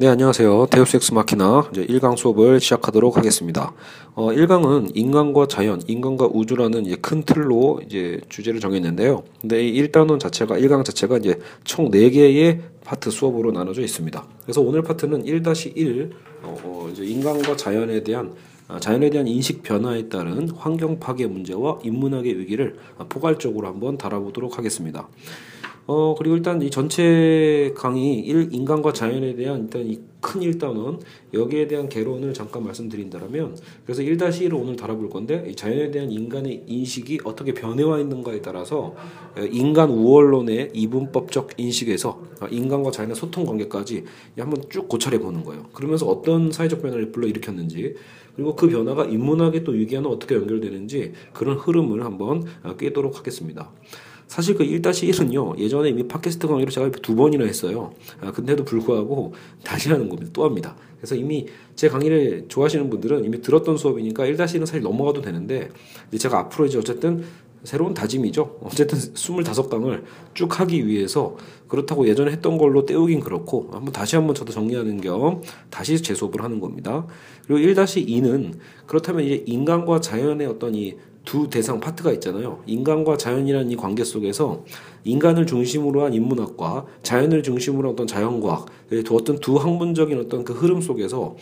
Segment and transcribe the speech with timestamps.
[0.00, 0.68] 네, 안녕하세요.
[0.70, 3.74] 데우스 엑스 마키나 이제 1강 수업을 시작하도록 하겠습니다.
[4.14, 9.22] 어, 1강은 인간과 자연, 인간과 우주라는 이제 큰 틀로 이제 주제를 정했는데요.
[9.42, 14.26] 근데 이 1단원 자체가 1강 자체가 이제 총 4개의 파트 수업으로 나눠져 있습니다.
[14.44, 16.12] 그래서 오늘 파트는 1-1
[16.44, 18.32] 어, 어, 이제 인간과 자연에 대한
[18.68, 22.76] 아, 자연에 대한 인식 변화에 따른 환경 파괴 문제와 인문학의 위기를
[23.10, 25.06] 포괄적으로 한번 다뤄보도록 하겠습니다.
[25.86, 30.98] 어, 그리고 일단 이 전체 강의 일, 인간과 자연에 대한 일단 이 큰 일단은
[31.32, 37.20] 여기에 대한 개론을 잠깐 말씀드린다면 그래서 1-1을 오늘 다뤄볼 건데 이 자연에 대한 인간의 인식이
[37.24, 38.94] 어떻게 변해와 있는가에 따라서
[39.50, 44.04] 인간 우월론의 이분법적 인식에서 인간과 자연의 소통 관계까지
[44.38, 45.66] 한번 쭉 고찰해 보는 거예요.
[45.72, 47.94] 그러면서 어떤 사회적 변화를 불러일으켰는지
[48.36, 52.44] 그리고 그 변화가 인문학에 또 위기와는 어떻게 연결되는지 그런 흐름을 한번
[52.78, 53.70] 깨도록 하겠습니다.
[54.30, 57.92] 사실 그 1-1은요, 예전에 이미 팟캐스트 강의로 제가 두 번이나 했어요.
[58.20, 59.34] 아, 근데도 불구하고
[59.64, 60.30] 다시 하는 겁니다.
[60.32, 60.76] 또 합니다.
[60.98, 65.70] 그래서 이미 제 강의를 좋아하시는 분들은 이미 들었던 수업이니까 1-1은 사실 넘어가도 되는데,
[66.16, 67.24] 제가 앞으로 이제 어쨌든
[67.64, 68.60] 새로운 다짐이죠.
[68.62, 74.52] 어쨌든 25강을 쭉 하기 위해서 그렇다고 예전에 했던 걸로 때우긴 그렇고 한번 다시 한번 저도
[74.52, 77.04] 정리하는 겸 다시 재수업을 하는 겁니다.
[77.46, 78.54] 그리고 1-2는
[78.86, 82.62] 그렇다면 이제 인간과 자연의 어떤 이 두 대상 파트가 있잖아요.
[82.66, 84.64] 인간과 자연이라는 이 관계 속에서
[85.04, 88.66] 인간을 중심으로 한 인문학과 자연을 중심으로 한 어떤 자연과학,
[89.10, 91.36] 어떤 두 학문적인 어떤 그 흐름 속에서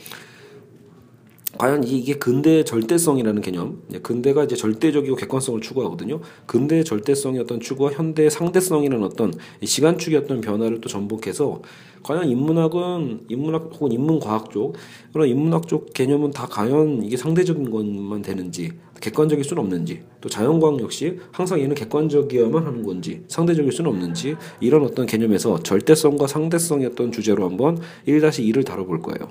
[1.57, 6.21] 과연 이게 근대의 절대성이라는 개념, 근대가 이제 절대적이고 객관성을 추구하거든요.
[6.47, 9.33] 근대의 절대성의 어떤 추구와 현대의 상대성이라는 어떤
[9.65, 11.63] 시간축의 어떤 변화를 또 전복해서
[12.03, 14.77] 과연 인문학은 인문학 혹은 인문과학 쪽
[15.13, 20.81] 그런 인문학 쪽 개념은 다 과연 이게 상대적인 것만 되는지 객관적일 수는 없는지 또 자연과학
[20.81, 27.13] 역시 항상 얘는 객관적이어야만 하는 건지 상대적일 수는 없는지 이런 어떤 개념에서 절대성과 상대성의 어떤
[27.13, 29.31] 주제로 한번 1-2를 다뤄볼 거예요.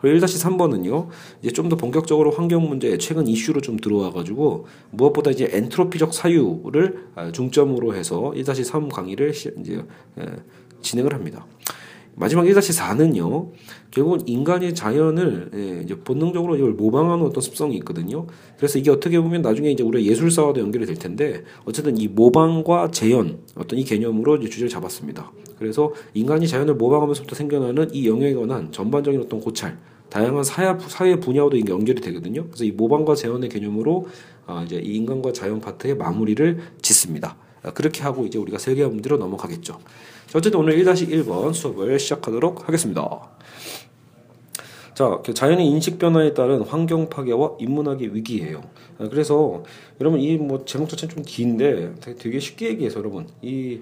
[0.00, 1.08] 그리고 1-3번은요,
[1.42, 7.30] 이제 좀 더 본격적으로 환경 문제 최근 이슈로 좀 들어와가지고 무엇보다 이제 엔트로피적 사유를 아,
[7.30, 9.84] 중점으로 해서 1-3 강의를 이제
[10.82, 11.46] 진행을 합니다.
[12.16, 13.50] 마지막 1-4는요,
[13.90, 18.26] 결국은 인간의 자연을 예, 이제 본능적으로 이걸 모방하는 어떤 습성이 있거든요.
[18.56, 23.38] 그래서 이게 어떻게 보면 나중에 이제 우리가 예술사와도 연결이 될 텐데, 어쨌든 이 모방과 재현,
[23.54, 25.32] 어떤 이 개념으로 이제 주제를 잡았습니다.
[25.58, 29.78] 그래서 인간이 자연을 모방하면서부터 생겨나는 이 영역에 관한 전반적인 어떤 고찰,
[30.10, 32.46] 다양한 사회, 분야와도 연결이 되거든요.
[32.46, 34.08] 그래서 이 모방과 재현의 개념으로
[34.46, 37.36] 아, 이제 이 인간과 자연 파트의 마무리를 짓습니다.
[37.62, 39.78] 아, 그렇게 하고 이제 우리가 세계화 문제로 넘어가겠죠.
[40.34, 43.30] 어쨌든 오늘 1-1번 수업을 시작하도록 하겠습니다.
[44.94, 48.62] 자, 그 자연의 인식 변화에 따른 환경 파괴와 인문학의 위기예요.
[48.98, 49.64] 아, 그래서
[50.00, 53.80] 여러분 이 뭐 제목 자체는 좀 긴데 되게 쉽게 얘기해서 여러분 이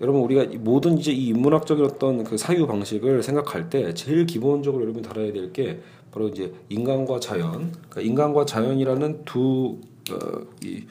[0.00, 5.02] 여러분 우리가 모든 이제 이 인문학적인 어떤 그 사유 방식을 생각할 때 제일 기본적으로 여러분
[5.02, 5.80] 달아야 될 게
[6.12, 9.78] 바로 이제 인간과 자연, 그러니까 인간과 자연이라는 두
[10.10, 10.16] 어,
[10.64, 10.84] 이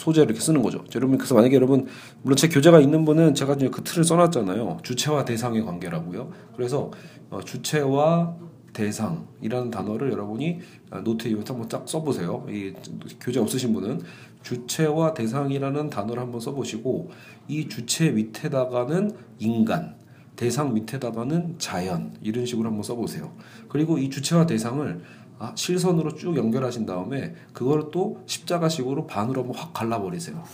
[0.00, 0.84] 소재를 이렇게 쓰는 거죠.
[0.94, 1.86] 여러분 그래서 만약에 여러분
[2.22, 4.78] 물론 제 교재가 있는 분은 제가 이제 그 틀을 써놨잖아요.
[4.82, 6.30] 주체와 대상의 관계라고요.
[6.56, 6.90] 그래서
[7.30, 8.36] 어, 주체와
[8.72, 12.46] 대상이라는 단어를 여러분이 아, 노트에 한번 쫙 써보세요.
[12.48, 12.72] 이
[13.20, 14.00] 교재 없으신 분은
[14.42, 17.10] 주체와 대상이라는 단어를 한번 써보시고
[17.48, 19.96] 이 주체 밑에다가는 인간,
[20.36, 23.32] 대상 밑에다가는 자연 이런 식으로 한번 써보세요.
[23.68, 25.02] 그리고 이 주체와 대상을
[25.40, 30.44] 아, 실선으로 쭉 연결하신 다음에 그걸 또 십자가식으로 반으로 한번 확 갈라버리세요.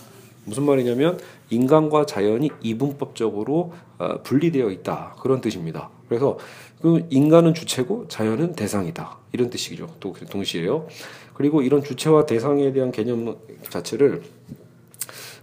[0.45, 5.89] 무슨 말이냐면 인간과 자연이 이분법적으로 어, 분리되어 있다 그런 뜻입니다.
[6.07, 6.37] 그래서
[6.81, 9.93] 그 인간은 주체고 자연은 대상이다 이런 뜻이죠.
[9.99, 10.87] 또 동시에요.
[11.33, 13.37] 그리고 이런 주체와 대상에 대한 개념
[13.69, 14.23] 자체를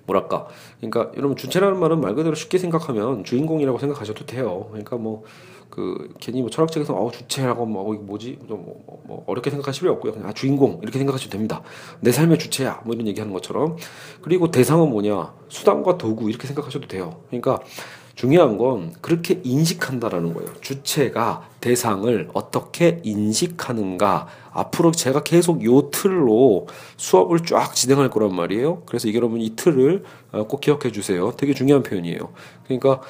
[0.07, 0.49] 뭐랄까
[0.81, 4.69] 그러니까 여러분 주체라는 말은 말 그대로 쉽게 생각하면 주인공이라고 생각하셔도 돼요.
[4.71, 5.25] 그러니까 뭐
[5.75, 9.81] 그 괜히 뭐 철학책에서 어 주체라고 뭐 어, 이거 뭐지 좀 뭐, 뭐 어렵게 생각하실
[9.81, 10.13] 필요 없고요.
[10.13, 11.63] 그냥 아 주인공 이렇게 생각하셔도 됩니다.
[12.01, 13.77] 내 삶의 주체야 뭐 이런 얘기하는 것처럼
[14.23, 17.23] 그리고 대상은 뭐냐 수단과 도구 이렇게 생각하셔도 돼요.
[17.29, 17.59] 그러니까
[18.15, 20.49] 중요한 건 그렇게 인식한다라는 거예요.
[20.61, 24.29] 주체가 대상을 어떻게 인식하는가.
[24.53, 28.83] 앞으로 제가 계속 요 틀로 수업을 쫙 진행할 거란 말이에요.
[28.87, 31.33] 그래서 이게 여러분 이 틀을 어, 꼭 기억해 주세요.
[31.37, 32.33] 되게 중요한 표현이에요.
[32.65, 33.01] 그러니까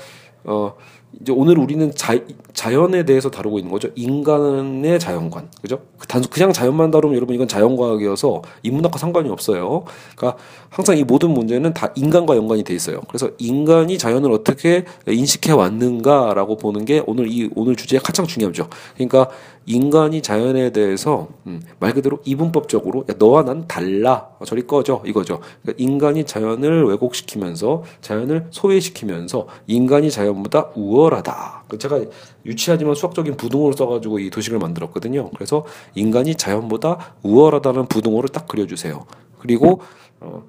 [0.44, 0.74] 어
[1.20, 2.18] 이제 오늘 우리는 자,
[2.52, 3.88] 자연에 대해서 다루고 있는 거죠.
[3.94, 5.48] 인간의 자연관.
[5.62, 5.80] 그죠?
[6.08, 9.84] 단순 그냥 자연만 다루면 여러분 이건 자연과학이어서 인문학과 상관이 없어요.
[10.16, 13.00] 그러니까 항상 이 모든 문제는 다 인간과 연관이 돼 있어요.
[13.08, 18.68] 그래서 인간이 자연을 어떻게 인식해 왔는가라고 보는 게 오늘 이 오늘 주제가 가장 중요하죠.
[18.94, 19.28] 그러니까
[19.66, 25.40] 인간이 자연에 대해서 음, 말 그대로 이분법적으로 야, 너와 난 달라 어, 저리 꺼져 이거죠.
[25.62, 31.64] 그러니까 인간이 자연을 왜곡시키면서 자연을 소외시키면서 인간이 자연보다 우월하다.
[31.68, 32.00] 그 제가
[32.46, 35.30] 유치하지만 수학적인 부등호를 써가지고 이 도식을 만들었거든요.
[35.30, 35.64] 그래서
[35.94, 39.06] 인간이 자연보다 우월하다는 부등호를 딱 그려주세요.
[39.38, 39.80] 그리고
[40.20, 40.46] 어, 뭐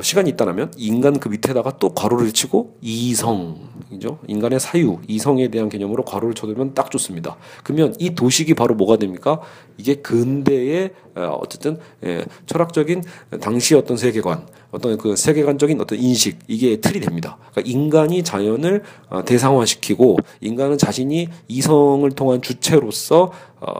[0.00, 4.18] 시간이 있다라면 인간 그 밑에다가 또 괄호를 치고 이성이죠.
[4.26, 7.36] 인간의 사유, 이성에 대한 개념으로 괄호를 쳐두면 딱 좋습니다.
[7.62, 9.40] 그러면 이 도식이 바로 뭐가 됩니까?
[9.78, 13.02] 이게 근대의 어, 어쨌든 예, 철학적인
[13.40, 17.38] 당시 어떤 세계관, 어떤 그 세계관적인 어떤 인식 이게 틀이 됩니다.
[17.52, 23.72] 그러니까 인간이 자연을 어, 대상화시키고 인간은 자신이 이성을 통한 주체로서 어,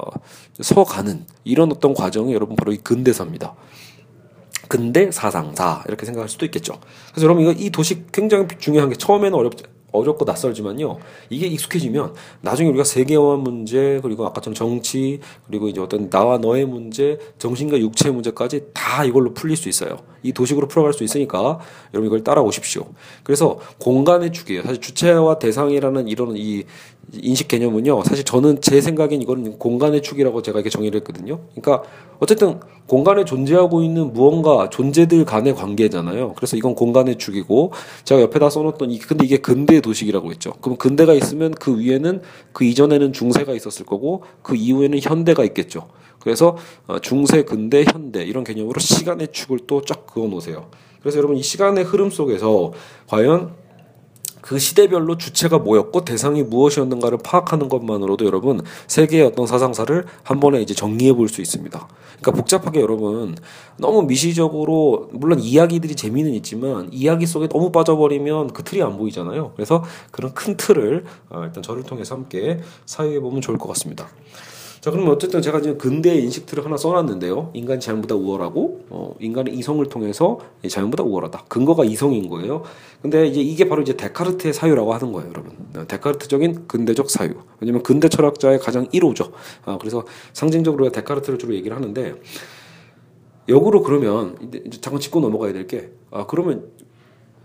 [0.61, 3.55] 서가는 이런 어떤 과정이 여러분 바로 이 근대사입니다.
[4.69, 6.79] 근대 사상사 이렇게 생각할 수도 있겠죠.
[7.13, 9.55] 그래서 여러분 이거 이 도식 굉장히 중요한 게 처음에는 어렵
[9.93, 10.99] 어렵고 낯설지만요.
[11.31, 17.19] 이게 익숙해지면 나중에 우리가 세계화 문제 그리고 아까처럼 정치 그리고 이제 어떤 나와 너의 문제,
[17.39, 19.99] 정신과 육체의 문제까지 다 이걸로 풀릴 수 있어요.
[20.23, 21.61] 이 도식으로 풀어갈 수 있으니까
[21.95, 22.87] 여러분 이걸 따라오십시오.
[23.23, 24.63] 그래서 공간의 축이에요.
[24.63, 26.65] 사실 주체와 대상이라는 이런 이
[27.13, 28.03] 인식 개념은요.
[28.05, 31.41] 사실 저는 제 생각엔 이거는 공간의 축이라고 제가 이렇게 정의를 했거든요.
[31.55, 31.89] 그러니까
[32.19, 36.35] 어쨌든 공간에 존재하고 있는 무언가 존재들 간의 관계잖아요.
[36.35, 37.73] 그래서 이건 공간의 축이고
[38.05, 40.53] 제가 옆에다 써놓던 이 근데 이게 근대 도식이라고 했죠.
[40.61, 42.23] 그럼 근대가 있으면 그 위에는
[42.53, 45.89] 그 이전에는 중세가 있었을 거고 그 이후에는 현대가 있겠죠.
[46.21, 46.57] 그래서
[46.89, 50.69] 어, 중세, 근대, 현대 이런 개념으로 시간의 축을 또 쫙 그어 놓으세요.
[51.01, 52.73] 그래서 여러분 이 시간의 흐름 속에서
[53.07, 53.66] 과연
[54.47, 60.73] 그 시대별로 주체가 뭐였고 대상이 무엇이었는가를 파악하는 것만으로도 여러분 세계의 어떤 사상사를 한 번에 이제
[60.73, 61.89] 정리해 볼 수 있습니다.
[62.21, 63.37] 그러니까 복잡하게 여러분
[63.77, 69.51] 너무 미시적으로 물론 이야기들이 재미는 있지만 이야기 속에 너무 빠져버리면 그 틀이 안 보이잖아요.
[69.57, 69.83] 그래서
[70.13, 74.07] 그런 큰 틀을 어, 일단 저를 통해서 함께 사유해 보면 좋을 것 같습니다.
[74.87, 77.51] 자, 그러면 어쨌든 제가 지금 근대의 인식틀을 하나 써놨는데요.
[77.55, 81.47] 인간 자연보다 우월하고, 어, 인간의 이성을 통해서 자연보다 우월하다.
[81.49, 82.63] 근거가 이성인 거예요.
[83.03, 85.57] 근데 이제 이게 바로 이제 데카르트의 사유라고 하는 거예요, 여러분.
[85.75, 87.31] 어, 데카르트적인 근대적 사유.
[87.59, 89.33] 왜냐면 근대 철학자의 가장 1호죠.
[89.65, 92.15] 아, 그래서 상징적으로 데카르트를 주로 얘기를 하는데,
[93.49, 96.71] 역으로 그러면, 이제 잠깐 짚고 넘어가야 될 게, 아, 그러면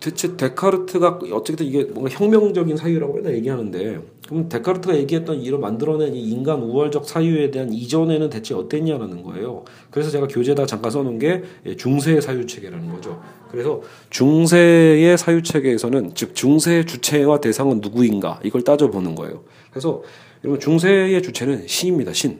[0.01, 6.29] 대체 데카르트가 어쨌든 이게 뭔가 혁명적인 사유라고 맨날 얘기하는데 그럼 데카르트가 얘기했던 이런 만들어낸 이
[6.31, 9.63] 인간 우월적 사유에 대한 이전에는 대체 어땠냐라는 거예요.
[9.91, 11.43] 그래서 제가 교재에다 잠깐 써놓은 게
[11.77, 13.21] 중세의 사유 체계라는 거죠.
[13.51, 19.43] 그래서 중세의 사유 체계에서는 즉 중세의 주체와 대상은 누구인가 이걸 따져보는 거예요.
[19.69, 20.01] 그래서
[20.43, 22.11] 여러분 중세의 주체는 신입니다.
[22.13, 22.39] 신.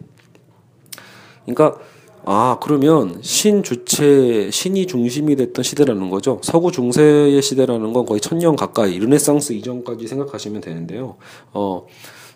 [1.46, 1.80] 그러니까
[2.24, 6.40] 아, 그러면 신 주체, 신이 중심이 됐던 시대라는 거죠.
[6.44, 11.16] 서구 중세의 시대라는 건 거의 천년 가까이, 르네상스 이전까지 생각하시면 되는데요.
[11.52, 11.88] 어,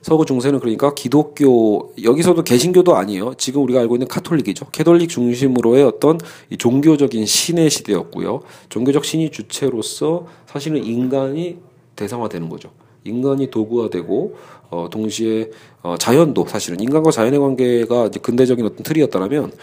[0.02, 3.34] 서구 중세는 그러니까 기독교, 여기서도 개신교도 아니에요.
[3.38, 4.68] 지금 우리가 알고 있는 카톨릭이죠.
[4.72, 6.20] 캐톨릭 중심으로의 어떤
[6.58, 8.42] 종교적인 신의 시대였고요.
[8.70, 11.58] 종교적 신이 주체로서 사실은 인간이
[11.96, 12.72] 대상화되는 거죠.
[13.06, 14.36] 인간이 도구화되고
[14.72, 15.50] 어, 동시에
[15.82, 19.54] 어, 자연도 사실은 인간과 자연의 관계가 이제 근대적인 어떤 틀이었다면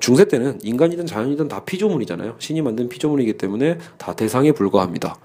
[0.00, 2.34] 중세 때는 인간이든 자연이든 다 피조물이잖아요.
[2.38, 5.16] 신이 만든 피조물이기 때문에 다 대상에 불과합니다.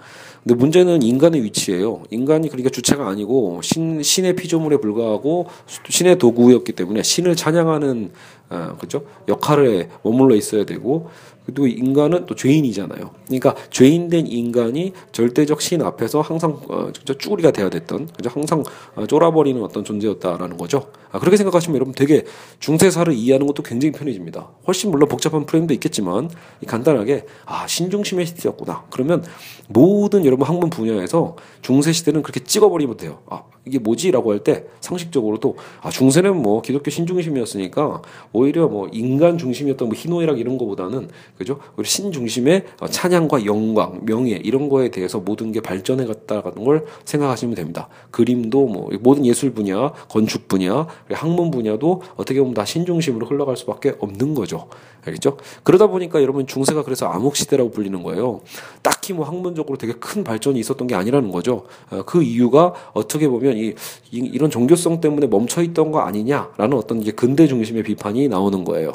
[0.41, 2.03] 근데 문제는 인간의 위치예요.
[2.09, 5.47] 인간이 그러니까 주체가 아니고 신 신의 피조물에 불과하고
[5.89, 8.11] 신의 도구였기 때문에 신을 찬양하는
[8.49, 11.09] 어, 그죠 역할에 머물러 있어야 되고
[11.45, 13.11] 그리고 인간은 또 죄인이잖아요.
[13.25, 18.29] 그러니까 죄인된 인간이 절대적 신 앞에서 항상 어, 쭈구리가 되어야 됐던, 그죠?
[18.29, 18.63] 항상
[18.95, 20.87] 어, 쫄아버리는 어떤 존재였다라는 거죠.
[21.11, 22.23] 아, 그렇게 생각하시면 여러분 되게
[22.59, 24.49] 중세사를 이해하는 것도 굉장히 편해집니다.
[24.67, 26.29] 훨씬 물론 복잡한 프레임도 있겠지만
[26.65, 28.85] 간단하게 아 신중심의 시대였구나.
[28.89, 29.23] 그러면
[29.67, 33.19] 모든 여러분 학문 분야에서 중세 시대는 그렇게 찍어버리면 돼요.
[33.29, 38.01] 아 이게 뭐지라고 할 때 상식적으로도 아 중세는 뭐 기독교 신중심이었으니까
[38.33, 41.59] 오히려 뭐 인간 중심이었던 뭐 희노애락 이런 거보다는 그죠?
[41.77, 46.85] 우리 신 중심의 어, 찬양과 영광, 명예 이런 거에 대해서 모든 게 발전해 갔다는 걸
[47.05, 47.87] 생각하시면 됩니다.
[48.11, 53.55] 그림도 뭐 모든 예술 분야, 건축 분야, 학문 분야도 어떻게 보면 다 신 중심으로 흘러갈
[53.55, 54.67] 수밖에 없는 거죠.
[55.05, 55.37] 알겠죠?
[55.63, 58.41] 그러다 보니까 여러분 중세가 그래서 암흑 시대라고 불리는 거예요.
[58.81, 61.65] 딱히 뭐 학문적으로 되게 큰 발전이 있었던 게 아니라는 거죠.
[61.91, 63.75] 어, 그 이유가 어떻게 보면 이,
[64.11, 68.93] 이런 종교성 때문에 멈춰 있던 거 아니냐라는 어떤 이제 근대 중심의 비판이 나오는 거예요.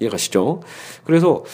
[0.00, 0.60] 이해가시죠?
[1.04, 1.44] 그래서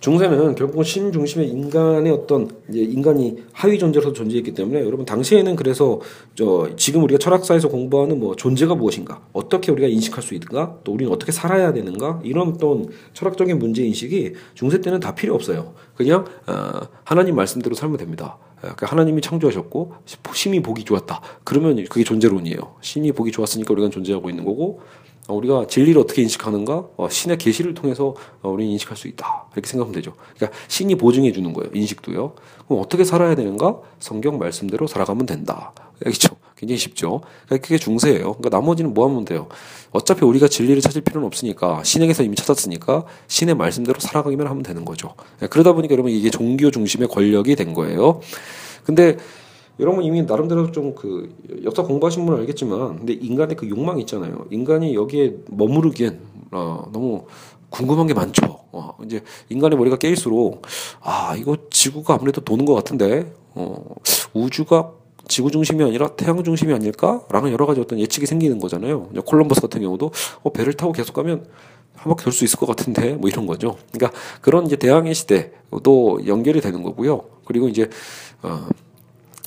[0.00, 6.00] 중세는 결국은 신 중심의 인간의 어떤 인간이 하위 존재로서 존재했기 때문에 여러분 당시에는 그래서
[6.34, 11.12] 저 지금 우리가 철학사에서 공부하는 뭐 존재가 무엇인가 어떻게 우리가 인식할 수 있는가 또 우리는
[11.12, 15.74] 어떻게 살아야 되는가 이런 어떤 철학적인 문제 인식이 중세 때는 다 필요 없어요.
[15.94, 18.38] 그냥 어, 하나님 말씀대로 살면 됩니다.
[18.58, 19.92] 그러니까 하나님이 창조하셨고
[20.32, 21.20] 신이 보기 좋았다.
[21.44, 22.76] 그러면 그게 존재론이에요.
[22.80, 26.88] 신이 보기 좋았으니까 우리가 존재하고 있는 거고 어, 우리가 진리를 어떻게 인식하는가?
[26.96, 29.46] 어, 신의 계시를 통해서 어, 우리는 인식할 수 있다.
[29.52, 30.14] 이렇게 생각하면 되죠.
[30.36, 31.70] 그러니까 신이 보증해 주는 거예요.
[31.74, 32.34] 인식도요.
[32.66, 33.80] 그럼 어떻게 살아야 되는가?
[33.98, 35.72] 성경 말씀대로 살아가면 된다.
[36.04, 36.36] 알겠죠?
[36.56, 37.22] 굉장히 쉽죠.
[37.46, 38.34] 그러니까 그게 중세예요.
[38.34, 39.48] 그러니까 나머지는 뭐 하면 돼요?
[39.92, 45.14] 어차피 우리가 진리를 찾을 필요는 없으니까 신에게서 이미 찾았으니까 신의 말씀대로 살아가기만 하면 되는 거죠.
[45.40, 48.20] 네, 그러다 보니까 여러분 이게 종교 중심의 권력이 된 거예요.
[48.84, 49.16] 근데
[49.80, 51.34] 여러분 이미 나름대로 좀 그
[51.64, 54.46] 역사 공부하신 분은 알겠지만 근데 인간의 그 욕망이 있잖아요.
[54.50, 56.20] 인간이 여기에 머무르기엔
[56.52, 57.24] 어, 너무
[57.70, 58.42] 궁금한 게 많죠.
[58.72, 60.62] 어, 이제 인간의 머리가 깨일수록
[61.00, 63.76] 아 이거 지구가 아무래도 도는 것 같은데 어,
[64.34, 64.92] 우주가
[65.28, 69.08] 지구 중심이 아니라 태양 중심이 아닐까라는 여러 가지 어떤 예측이 생기는 거잖아요.
[69.24, 70.10] 콜럼버스 같은 경우도
[70.42, 71.46] 어, 배를 타고 계속 가면
[71.94, 73.76] 한 바퀴 돌 수 있을 것 같은데 뭐 이런 거죠.
[73.92, 77.22] 그러니까 그런 이제 대항해 시대도 연결이 되는 거고요.
[77.44, 77.88] 그리고 이제
[78.42, 78.66] 어,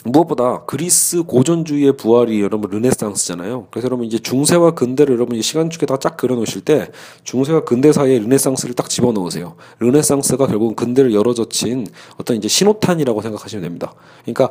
[0.04, 3.68] 무엇보다 그리스 고전주의의 부활이 여러분 르네상스잖아요.
[3.72, 6.90] 그래서 여러분 이제 중세와 근대를 여러분 시간축에다가 쫙 그려놓으실 때
[7.24, 9.56] 중세와 근대 사이에 르네상스를 딱 집어넣으세요.
[9.80, 13.94] 르네상스가 결국은 근대를 열어젖힌 어떤 이제 신호탄이라고 생각하시면 됩니다.
[14.24, 14.50] 그러니까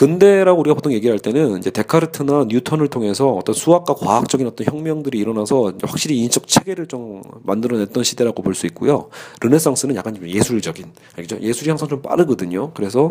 [0.00, 5.74] 근대라고 우리가 보통 얘기할 때는 이제 데카르트나 뉴턴을 통해서 어떤 수학과 과학적인 어떤 혁명들이 일어나서
[5.82, 9.10] 확실히 인식 체계를 좀 만들어냈던 시대라고 볼 수 있고요.
[9.42, 10.86] 르네상스는 약간 좀 예술적인,
[11.18, 11.38] 알죠?
[11.42, 12.72] 예술이 항상 좀 빠르거든요.
[12.72, 13.10] 그래서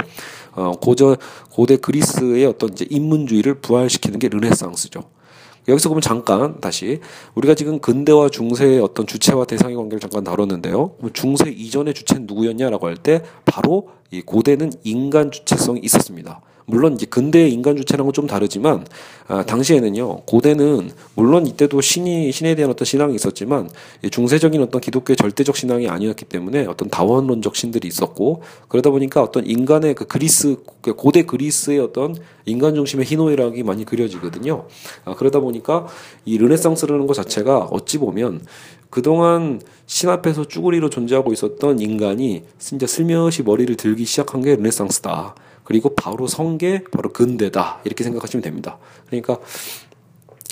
[0.56, 1.18] 어 고저
[1.52, 5.04] 고대 그리스의 어떤 이제 인문주의를 부활시키는 게 르네상스죠.
[5.68, 7.02] 여기서 보면 잠깐 다시
[7.36, 10.96] 우리가 지금 근대와 중세의 어떤 주체와 대상의 관계를 잠깐 다뤘는데요.
[11.14, 16.42] 중세 이전의 주체는 누구였냐라고 할 때 바로 이 고대는 인간 주체성이 있었습니다.
[16.70, 18.86] 물론 이제 근대의 인간 주체랑은 좀 다르지만
[19.28, 23.70] 아, 당시에는요 고대는 물론 이때도 신이 신에 대한 어떤 신앙이 있었지만
[24.10, 29.96] 중세적인 어떤 기독교의 절대적 신앙이 아니었기 때문에 어떤 다원론적 신들이 있었고 그러다 보니까 어떤 인간의
[29.96, 34.68] 그 그리스 그 고대 그리스의 어떤 인간 중심의 희노애락이 많이 그려지거든요.
[35.06, 35.88] 아, 그러다 보니까
[36.26, 38.42] 이 르네상스라는 것 자체가 어찌 보면
[38.92, 45.36] 그동안 신 앞에서 쭈구리로 존재하고 있었던 인간이 진짜 슬며시 머리를 들기 시작한 게 르네상스다.
[45.70, 47.82] 그리고 바로 성계, 바로 근대다.
[47.84, 48.80] 이렇게 생각하시면 됩니다.
[49.06, 49.38] 그러니까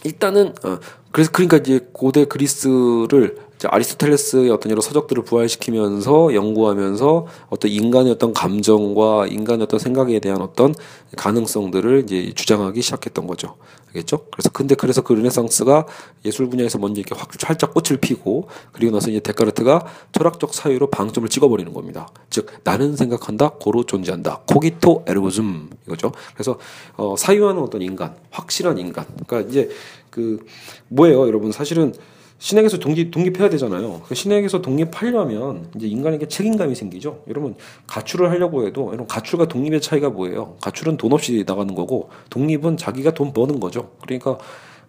[0.03, 0.77] 일단은 어
[1.11, 9.27] 그래서 그러니까 이제 고대 그리스를 아리스토텔레스의 어떤 여러 서적들을 부활시키면서 연구하면서 어떤 인간의 어떤 감정과
[9.27, 10.75] 인간의 어떤 생각에 대한 어떤
[11.15, 13.55] 가능성들을 이제 주장하기 시작했던 거죠.
[13.87, 14.25] 알겠죠?
[14.31, 15.85] 그래서 근데 그래서 그 르네상스가
[16.25, 21.27] 예술 분야에서 먼저 이렇게 확 살짝 꽃을 피고 그리고 나서 이제 데카르트가 철학적 사유로 방점을
[21.27, 22.07] 찍어버리는 겁니다.
[22.29, 24.41] 즉 나는 생각한다, 고로 존재한다.
[24.47, 26.11] 코기토 에르고즘 이거죠.
[26.33, 26.59] 그래서
[26.95, 29.05] 어, 사유하는 어떤 인간, 확실한 인간.
[29.25, 29.69] 그러니까 이제
[30.09, 30.45] 그
[30.89, 31.51] 뭐예요, 여러분?
[31.51, 31.93] 사실은
[32.39, 34.01] 신에게서 독립, 독립해야 되잖아요.
[34.05, 37.23] 그 신에게서 독립하려면 이제 인간에게 책임감이 생기죠.
[37.27, 37.55] 여러분,
[37.87, 40.55] 가출을 하려고 해도, 여러분, 가출과 독립의 차이가 뭐예요?
[40.61, 43.91] 가출은 돈 없이 나가는 거고, 독립은 자기가 돈 버는 거죠.
[44.01, 44.37] 그러니까,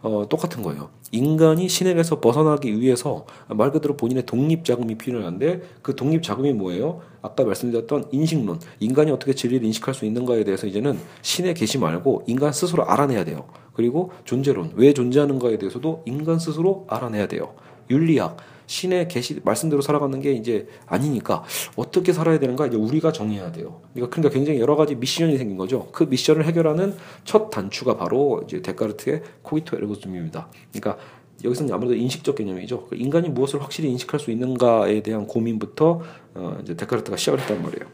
[0.01, 0.91] 어, 똑같은 거예요.
[1.11, 7.01] 인간이 신에게서 벗어나기 위해서 말 그대로 본인의 독립 자금이 필요한데 그 독립 자금이 뭐예요?
[7.21, 8.61] 아까 말씀드렸던 인식론.
[8.79, 13.47] 인간이 어떻게 진리를 인식할 수 있는가에 대해서 이제는 신에 계시 말고 인간 스스로 알아내야 돼요.
[13.79, 17.55] 그리고 존재론, 왜 존재하는가에 대해서도 인간 스스로 알아내야 돼요.
[17.89, 21.45] 윤리학, 신의 계시 말씀대로 살아가는 게 이제 아니니까
[21.77, 23.81] 어떻게 살아야 되는가 이제 우리가 정해야 돼요.
[23.95, 25.91] 그러니까, 그러니까 굉장히 여러 가지 미션이 생긴 거죠.
[25.93, 30.49] 그 미션을 해결하는 첫 단추가 바로 이제 데카르트의 코기토 에르고즘입니다.
[30.73, 31.01] 그러니까
[31.45, 32.87] 여기서는 아무래도 인식적 개념이죠.
[32.87, 36.01] 그 인간이 무엇을 확실히 인식할 수 있는가에 대한 고민부터
[36.35, 37.87] 어 이제 데카르트가 시작을 했단 말이에요.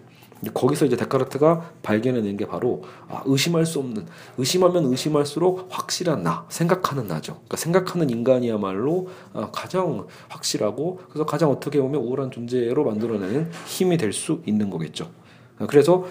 [0.53, 7.07] 거기서 이제 데카르트가 발견해낸 게 바로 아, 의심할 수 없는 의심하면 의심할수록 확실한 나 생각하는
[7.07, 7.35] 나죠.
[7.35, 14.12] 그러니까 생각하는 인간이야말로 아, 가장 확실하고 그래서 가장 어떻게 보면 우월한 존재로 만들어내는 힘이 될
[14.12, 15.11] 수 있는 거겠죠.
[15.59, 16.05] 아, 그래서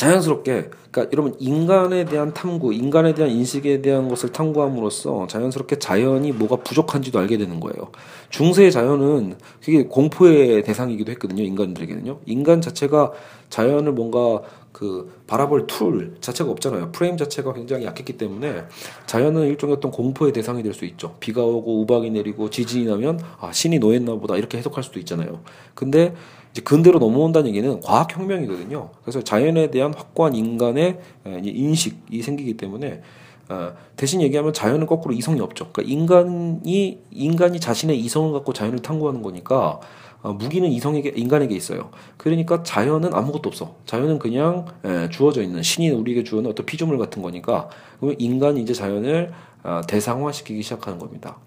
[0.00, 6.56] 자연스럽게 그러니까 여러분 인간에 대한 탐구, 인간에 대한 인식에 대한 것을 탐구함으로써 자연스럽게 자연이 뭐가
[6.56, 7.92] 부족한지도 알게 되는 거예요.
[8.30, 11.42] 중세의 자연은 그게 공포의 대상이기도 했거든요.
[11.42, 12.20] 인간들에게는요.
[12.24, 13.12] 인간 자체가
[13.50, 14.42] 자연을 뭔가
[14.72, 16.92] 그 바라볼 툴 자체가 없잖아요.
[16.92, 18.64] 프레임 자체가 굉장히 약했기 때문에
[19.06, 21.16] 자연은 일종의 어떤 공포의 대상이 될 수 있죠.
[21.20, 25.40] 비가 오고 우박이 내리고 지진이 나면 아 신이 노했나 보다 이렇게 해석할 수도 있잖아요.
[25.74, 26.14] 근데
[26.52, 28.90] 이제 근대로 넘어온다는 얘기는 과학 혁명이거든요.
[29.02, 30.98] 그래서 자연에 대한 확고한 인간의
[31.42, 33.02] 인식이 생기기 때문에
[33.50, 35.70] 어, 다시 얘기하면 자연은 거꾸로 이성이 없죠.
[35.72, 39.80] 그러니까 인간이 인간이 자신의 이성을 갖고 자연을 탐구하는 거니까
[40.22, 41.90] 어, 무기는 이성에게 인간에게 있어요.
[42.16, 43.74] 그러니까 자연은 아무것도 없어.
[43.86, 48.72] 자연은 그냥 에, 주어져 있는 신이 우리에게 주는 어떤 피조물 같은 거니까 그러면 인간이 이제
[48.72, 49.49] 자연을 아,
[49.86, 51.38] 대상화시키기 시작하는 겁니다.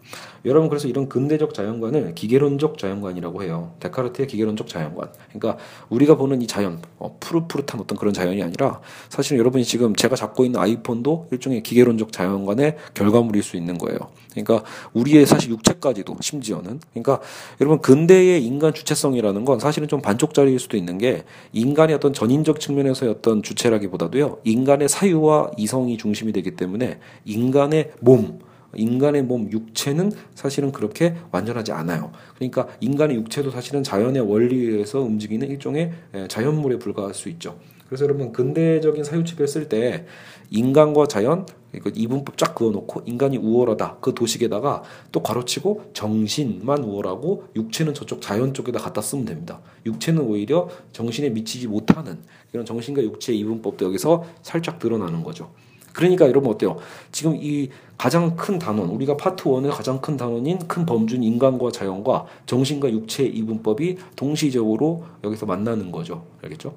[0.45, 3.73] 여러분 그래서 이런 근대적 자연관을 기계론적 자연관이라고 해요.
[3.79, 5.09] 데카르트의 기계론적 자연관.
[5.29, 5.57] 그러니까
[5.89, 10.43] 우리가 보는 이 자연, 어, 푸릇푸릇한 어떤 그런 자연이 아니라 사실 여러분이 지금 제가 잡고
[10.43, 13.99] 있는 아이폰도 일종의 기계론적 자연관의 결과물일 수 있는 거예요.
[14.31, 17.19] 그러니까 우리의 사실 육체까지도 심지어는 그러니까
[17.61, 23.11] 여러분 근대의 인간 주체성이라는 건 사실은 좀 반쪽짜리일 수도 있는 게 인간의 어떤 전인적 측면에서의
[23.11, 28.39] 어떤 주체라기보다도요 인간의 사유와 이성이 중심이 되기 때문에 인간의 몸
[28.75, 32.11] 인간의 몸 육체는 사실은 그렇게 완전하지 않아요.
[32.35, 35.91] 그러니까 인간의 육체도 사실은 자연의 원리에 의해서 움직이는 일종의
[36.27, 37.59] 자연물에 불과할 수 있죠.
[37.87, 40.07] 그래서 여러분 근대적인 사유치를 쓸때
[40.49, 41.45] 인간과 자연
[41.93, 44.81] 이분법 쫙 그어놓고 인간이 우월하다 그 도식에다가
[45.11, 49.61] 또 괄호치고 정신만 우월하고 육체는 저쪽 자연 쪽에다 갖다 쓰면 됩니다.
[49.85, 52.17] 육체는 오히려 정신에 미치지 못하는
[52.51, 55.51] 이런 정신과 육체의 이분법도 여기서 살짝 드러나는 거죠.
[55.93, 56.77] 그러니까 여러분 어때요?
[57.11, 62.25] 지금 이 가장 큰 단원, 우리가 파트 원의 가장 큰 단원인 큰 범주인 인간과 자연과
[62.47, 66.25] 정신과 육체의 이분법이 동시적으로 여기서 만나는 거죠.
[66.41, 66.75] 알겠죠?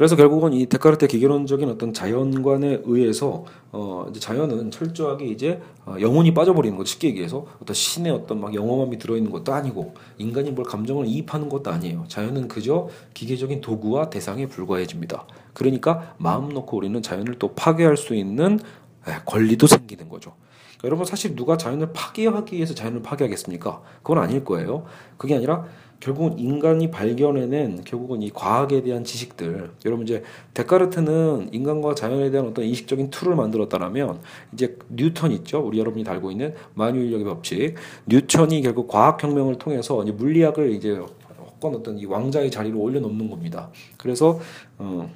[0.00, 6.32] 그래서 결국은 이 데카르트 기계론적인 어떤 자연관에 의해서 어 이제 자연은 철저하게 이제 어 영혼이
[6.32, 11.04] 빠져버리는 것 쉽게 얘기해서 어떤 신의 어떤 막 영험함이 들어있는 것도 아니고 인간이 뭘 감정을
[11.04, 12.06] 이입하는 것도 아니에요.
[12.08, 15.26] 자연은 그저 기계적인 도구와 대상에 불과해집니다.
[15.52, 18.58] 그러니까 마음 놓고 우리는 자연을 또 파괴할 수 있는
[19.26, 20.32] 권리도 생기는 거죠.
[20.82, 23.82] 여러분 사실 누가 자연을 파괴하기 위해서 자연을 파괴하겠습니까?
[24.02, 24.86] 그건 아닐 거예요.
[25.18, 25.66] 그게 아니라
[26.00, 29.70] 결국은 인간이 발견해낸 결국은 이 과학에 대한 지식들.
[29.84, 30.22] 여러분 이제
[30.54, 34.20] 데카르트는 인간과 자연에 대한 어떤 인식적인 툴을 만들었다라면
[34.54, 35.60] 이제 뉴턴 있죠?
[35.60, 37.74] 우리 여러분이 알고 있는 만유인력의 법칙.
[38.06, 40.98] 뉴턴이 결국 과학혁명을 통해서 이제 물리학을 이제
[41.60, 43.68] 어떤 어떤 이 왕자의 자리로 올려놓는 겁니다.
[43.98, 44.40] 그래서
[44.78, 45.08] 어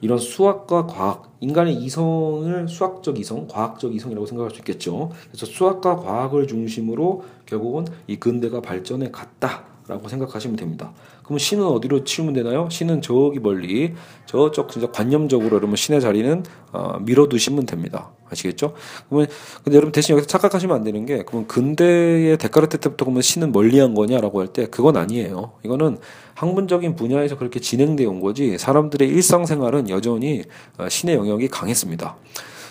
[0.00, 5.10] 이런 수학과 과학, 인간의 이성을 수학적 이성, 과학적 이성이라고 생각할 수 있겠죠.
[5.28, 10.92] 그래서 수학과 과학을 중심으로 결국은 이 근대가 발전해 갔다 라고 생각하시면 됩니다.
[11.22, 12.68] 그러면 신은 어디로 치우면 되나요?
[12.70, 13.94] 신은 저기 멀리
[14.26, 18.10] 저쪽 진짜 관념적으로 여러분 신의 자리는 어, 밀어두시면 됩니다.
[18.30, 18.74] 아시겠죠?
[19.08, 19.28] 그러면
[19.64, 23.94] 근데 여러분 대신 여기서 착각하시면 안 되는 게 그러면 근대의 데카르트 때부터 그러면 신은 멀리한
[23.94, 25.52] 거냐라고 할 때 그건 아니에요.
[25.64, 25.96] 이거는
[26.34, 30.42] 학문적인 분야에서 그렇게 진행되어 온 거지 사람들의 일상생활은 여전히
[30.76, 32.14] 어, 신의 영역이 강했습니다.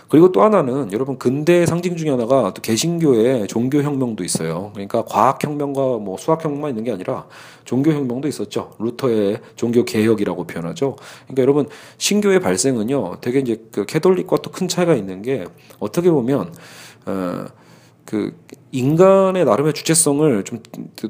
[0.10, 4.72] 그리고 또 하나는 여러분 근대 상징 중에 하나가 또 개신교의 종교 혁명도 있어요.
[4.74, 7.28] 그러니까 과학 혁명과 뭐 수학 혁명만 있는 게 아니라
[7.66, 8.74] 종교 혁명도 있었죠.
[8.80, 10.96] 루터의 종교 개혁이라고 표현하죠.
[11.26, 11.68] 그러니까 여러분
[11.98, 13.18] 신교의 발생은요.
[13.22, 15.46] 되게 이제 그 캐톨릭과 또 큰 차이가 있는 게
[15.80, 16.52] 어떻게 보면
[17.06, 18.36] 어그
[18.72, 20.62] 인간의 나름의 주체성을 좀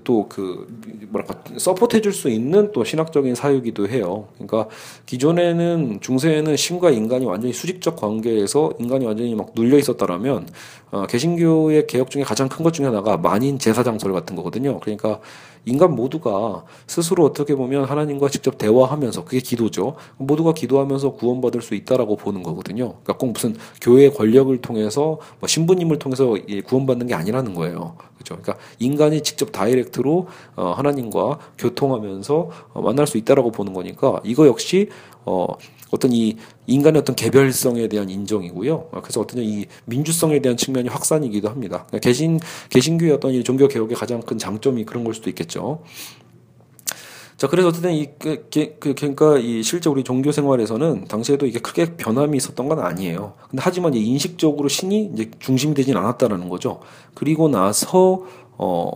[0.03, 0.67] 또 그
[1.09, 4.27] 뭐랄까 서포트해 줄 수 있는 또 신학적인 사유기도 해요.
[4.33, 4.67] 그러니까
[5.05, 10.47] 기존에는 중세에는 신과 인간이 완전히 수직적 관계에서 인간이 완전히 막 눌려 있었다라면
[10.91, 14.79] 어, 개신교의 개혁 중에 가장 큰 것 중에 하나가 만인 제사 장설 같은 거거든요.
[14.79, 15.19] 그러니까
[15.65, 19.95] 인간 모두가 스스로 어떻게 보면 하나님과 직접 대화하면서 그게 기도죠.
[20.17, 22.93] 모두가 기도하면서 구원받을 수 있다라고 보는 거거든요.
[23.03, 27.95] 그러니까 꼭 무슨 교회 권력을 통해서 뭐 신부님을 통해서 구원받는 게 아니라는 거예요.
[28.15, 28.41] 그렇죠.
[28.41, 34.89] 그러니까 인간이 직접 다이렉트로 어, 하나님과 교통하면서 어, 만날 수 있다라고 보는 거니까 이거 역시
[35.25, 35.47] 어
[35.91, 36.35] 어떤 이
[36.67, 38.89] 인간의 어떤 개별성에 대한 인정이고요.
[39.01, 41.85] 그래서 어떤 이 민주성에 대한 측면이 확산이기도 합니다.
[41.87, 45.83] 그러니까 개신 개신교의 어떤 이 종교 개혁의 가장 큰 장점이 그런 걸 수도 있겠죠.
[47.37, 48.47] 자, 그래서 어쨌든 이, 그,
[48.79, 53.33] 그, 그러니까 이 실제 우리 종교 생활에서는 당시에도 이게 크게 변함이 있었던 건 아니에요.
[53.47, 56.79] 근데 하지만 이제 인식적으로 신이 이제 중심이 되진 않았다라는 거죠.
[57.13, 58.23] 그리고 나서,
[58.57, 58.89] 어,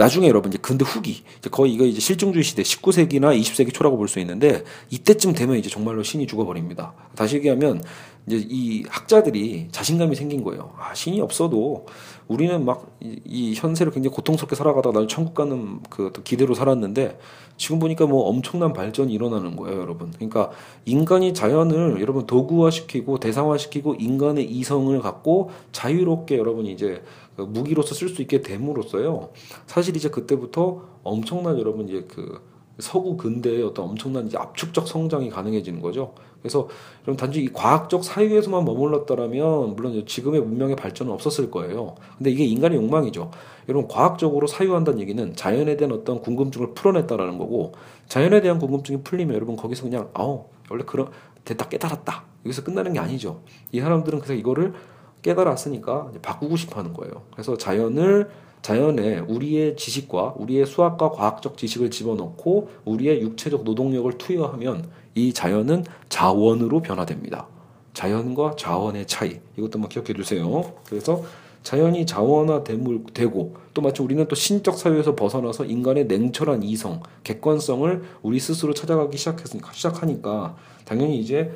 [0.00, 4.08] 나중에 여러분 이제 근대 후기 이제 거의 이거 이제 실증주의 시대 19세기나 20세기 초라고 볼
[4.08, 6.94] 수 있는데 이때쯤 되면 이제 정말로 신이 죽어버립니다.
[7.14, 7.82] 다시 얘기하면
[8.26, 10.72] 이제 이 학자들이 자신감이 생긴 거예요.
[10.78, 11.84] 아 신이 없어도
[12.28, 17.18] 우리는 막 이 현세를 굉장히 고통스럽게 살아가다가 나는 천국 가는 그 기대로 살았는데
[17.56, 20.10] 지금 보니까 뭐 엄청난 발전이 일어나는 거예요, 여러분.
[20.10, 20.50] 그러니까
[20.84, 28.22] 인간이 자연을 여러분 도구화시키고 대상화시키고 인간의 이성을 갖고 자유롭게 여러분이 이제 그 무기로서 쓸 수
[28.22, 29.30] 있게 됨으로써요.
[29.66, 32.40] 사실 이제 그때부터 엄청난 여러분 이제 그
[32.78, 36.14] 서구 근대의 어떤 엄청난 이제 압축적 성장이 가능해지는 거죠.
[36.40, 36.68] 그래서
[37.02, 41.96] 여러분 단지 이 과학적 사유에서만 머물렀더라면 물론 지금의 문명의 발전은 없었을 거예요.
[42.16, 43.30] 근데 이게 인간의 욕망이죠.
[43.68, 47.72] 여러분 과학적으로 사유한다는 얘기는 자연에 대한 어떤 궁금증을 풀어냈다라는 거고
[48.08, 51.08] 자연에 대한 궁금증이 풀리면 여러분 거기서 그냥 아우 원래 그런
[51.44, 53.42] 됐다 깨달았다 여기서 끝나는 게 아니죠.
[53.72, 54.72] 이 사람들은 그래서 이거를
[55.22, 57.22] 깨달았으니까 바꾸고 싶어 하는 거예요.
[57.32, 58.30] 그래서 자연을
[58.62, 66.82] 자연에 우리의 지식과 우리의 수학과 과학적 지식을 집어넣고 우리의 육체적 노동력을 투여하면 이 자연은 자원으로
[66.82, 67.46] 변화됩니다.
[67.94, 70.74] 자연과 자원의 차이 이것도 막 기억해 두세요.
[70.86, 71.22] 그래서
[71.62, 78.72] 자연이 자원화되고 또 마치 우리는 또 신적 사회에서 벗어나서 인간의 냉철한 이성, 객관성을 우리 스스로
[78.72, 81.52] 찾아가기 시작했으니까 시작하니까 당연히 이제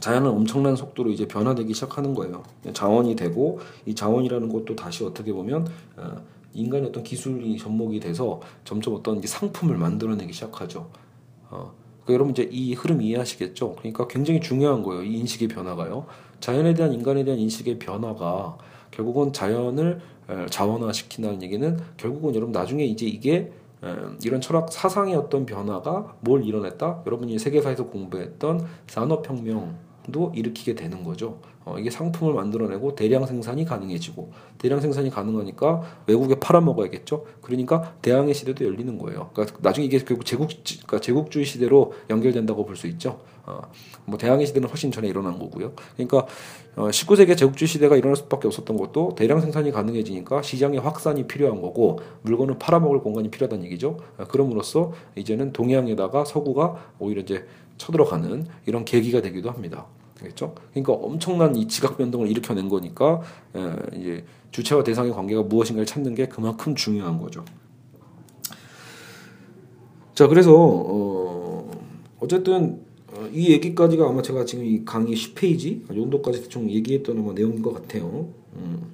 [0.00, 2.42] 자연은 엄청난 속도로 이제 변화되기 시작하는 거예요.
[2.72, 6.16] 자원이 되고 이 자원이라는 것도 다시 어떻게 보면 어,
[6.54, 10.90] 인간의 어떤 기술이 접목이 돼서 점점 어떤 상품을 만들어내기 시작하죠.
[11.50, 11.72] 어,
[12.04, 13.76] 그러니까 여러분 이제 이 흐름 이해하시겠죠?
[13.76, 15.02] 그러니까 굉장히 중요한 거예요.
[15.02, 16.06] 이 인식의 변화가요.
[16.40, 18.58] 자연에 대한 인간에 대한 인식의 변화가
[18.90, 20.00] 결국은 자연을
[20.50, 23.52] 자원화시킨다는 얘기는 결국은 여러분 나중에 이제 이게
[24.24, 27.02] 이런 철학 사상의 어떤 변화가 뭘 이뤄냈다?
[27.06, 29.76] 여러분이 세계사에서 공부했던 산업혁명
[30.10, 31.40] 도 일으키게 되는 거죠.
[31.64, 37.26] 어, 이게 상품을 만들어내고 대량 생산이 가능해지고 대량 생산이 가능하니까 외국에 팔아먹어야겠죠.
[37.42, 39.30] 그러니까 대항해 시대도 열리는 거예요.
[39.34, 43.20] 그러니까 나중에 이게 결국 제국 그러니까 제국주의 시대로 연결된다고 볼 수 있죠.
[43.44, 43.62] 어,
[44.04, 45.72] 뭐 대항해 시대는 훨씬 전에 일어난 거고요.
[45.96, 46.26] 그러니까
[46.76, 51.98] 어, 19세기 제국주의 시대가 일어날 수밖에 없었던 것도 대량 생산이 가능해지니까 시장의 확산이 필요한 거고
[52.22, 53.98] 물건을 팔아먹을 공간이 필요하다는 얘기죠.
[54.16, 57.46] 어, 그럼으로써 이제는 동양에다가 서구가 오히려 이제
[57.78, 59.86] 쳐들어가는 이런 계기가 되기도 합니다.
[60.18, 60.54] 되겠죠?
[60.70, 63.22] 그러니까 엄청난 이 지각 변동을 일으켜낸 거니까
[63.54, 67.44] 에, 이제 주체와 대상의 관계가 무엇인가를 찾는 게 그만큼 중요한 거죠.
[70.14, 71.70] 자, 그래서 어,
[72.20, 72.80] 어쨌든
[73.12, 77.72] 어, 이 얘기까지가 아마 제가 지금 이 강의 10페이지 정도까지 대충 얘기했던 아마 내용인 것
[77.72, 78.28] 같아요.
[78.56, 78.90] 음.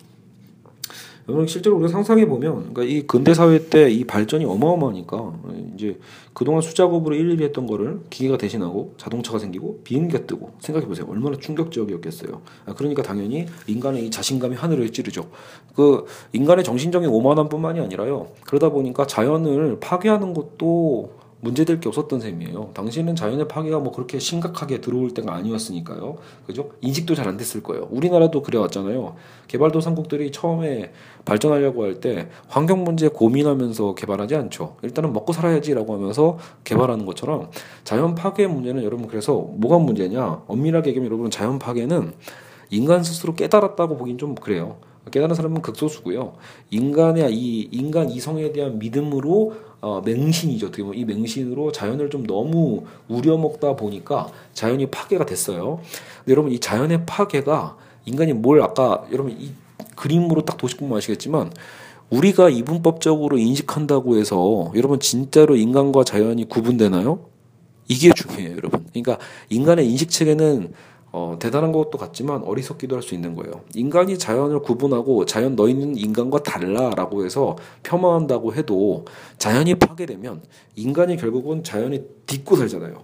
[1.27, 5.33] 여러분 실제로 우리가 상상해 보면, 그러니까 이 근대 사회 때 이 발전이 어마어마하니까
[5.75, 5.99] 이제
[6.35, 11.07] 그동안 수작업으로 일일이 했던 거를 기계가 대신하고 자동차가 생기고 비행기가 뜨고 생각해 보세요.
[11.09, 12.43] 얼마나 충격적이었겠어요.
[12.67, 15.29] 아, 그러니까 당연히 인간의 이 자신감이 하늘을 찌르죠.
[15.75, 18.29] 그 인간의 정신적인 오만함뿐만이 아니라요.
[18.45, 22.71] 그러다 보니까 자연을 파괴하는 것도 문제될 게 없었던 셈이에요.
[22.75, 26.17] 당시에는 자연의 파괴가 뭐 그렇게 심각하게 들어올 때가 아니었으니까요.
[26.47, 26.71] 그죠?
[26.81, 27.89] 인식도 잘 안 됐을 거예요.
[27.91, 29.15] 우리나라도 그래 왔잖아요.
[29.49, 30.93] 개발도상국들이 처음에
[31.25, 34.77] 발전하려고 할 때 환경 문제 고민하면서 개발하지 않죠.
[34.83, 37.51] 일단은 먹고 살아야지라고 하면서 개발하는 것처럼
[37.85, 40.43] 자연 파괴 문제는 여러분 그래서 뭐가 문제냐?
[40.49, 42.13] 엄밀하게 얘기하면 여러분 자연 파괴는
[42.71, 44.77] 인간 스스로 깨달았다고 보긴 좀 그래요.
[45.11, 46.33] 깨달은 사람은 극소수고요.
[46.71, 49.53] 인간의 이 인간 이성에 대한 믿음으로
[49.85, 50.69] 어, 맹신이죠.
[50.69, 55.81] 어떻게 보면 이 맹신으로 자연을 좀 너무 우려먹다 보니까 자연이 파괴가 됐어요.
[56.21, 59.53] 근데 여러분 이 자연의 파괴가 인간이 뭘 아까 여러분 이
[59.95, 61.53] 그림으로 딱 도시보면 아시겠지만
[62.09, 67.21] 우리가 이분법적으로 인식한다고 해서 여러분 진짜로 인간과 자연이 구분되나요?
[67.87, 68.87] 이게 중요해요, 여러분.
[68.89, 69.19] 그러니까
[69.51, 70.73] 인간의 인식 체계는
[71.17, 73.61] 어, 대단한 것도 같지만 어리석기도 할 수 있는 거예요.
[73.75, 79.05] 인간이 자연을 구분하고 자연 너희는 인간과 달라라고 해서 폄하한다고 해도
[79.39, 80.43] 자연이 파괴되면
[80.75, 83.01] 인간이 결국은 자연이 딛고 살잖아요.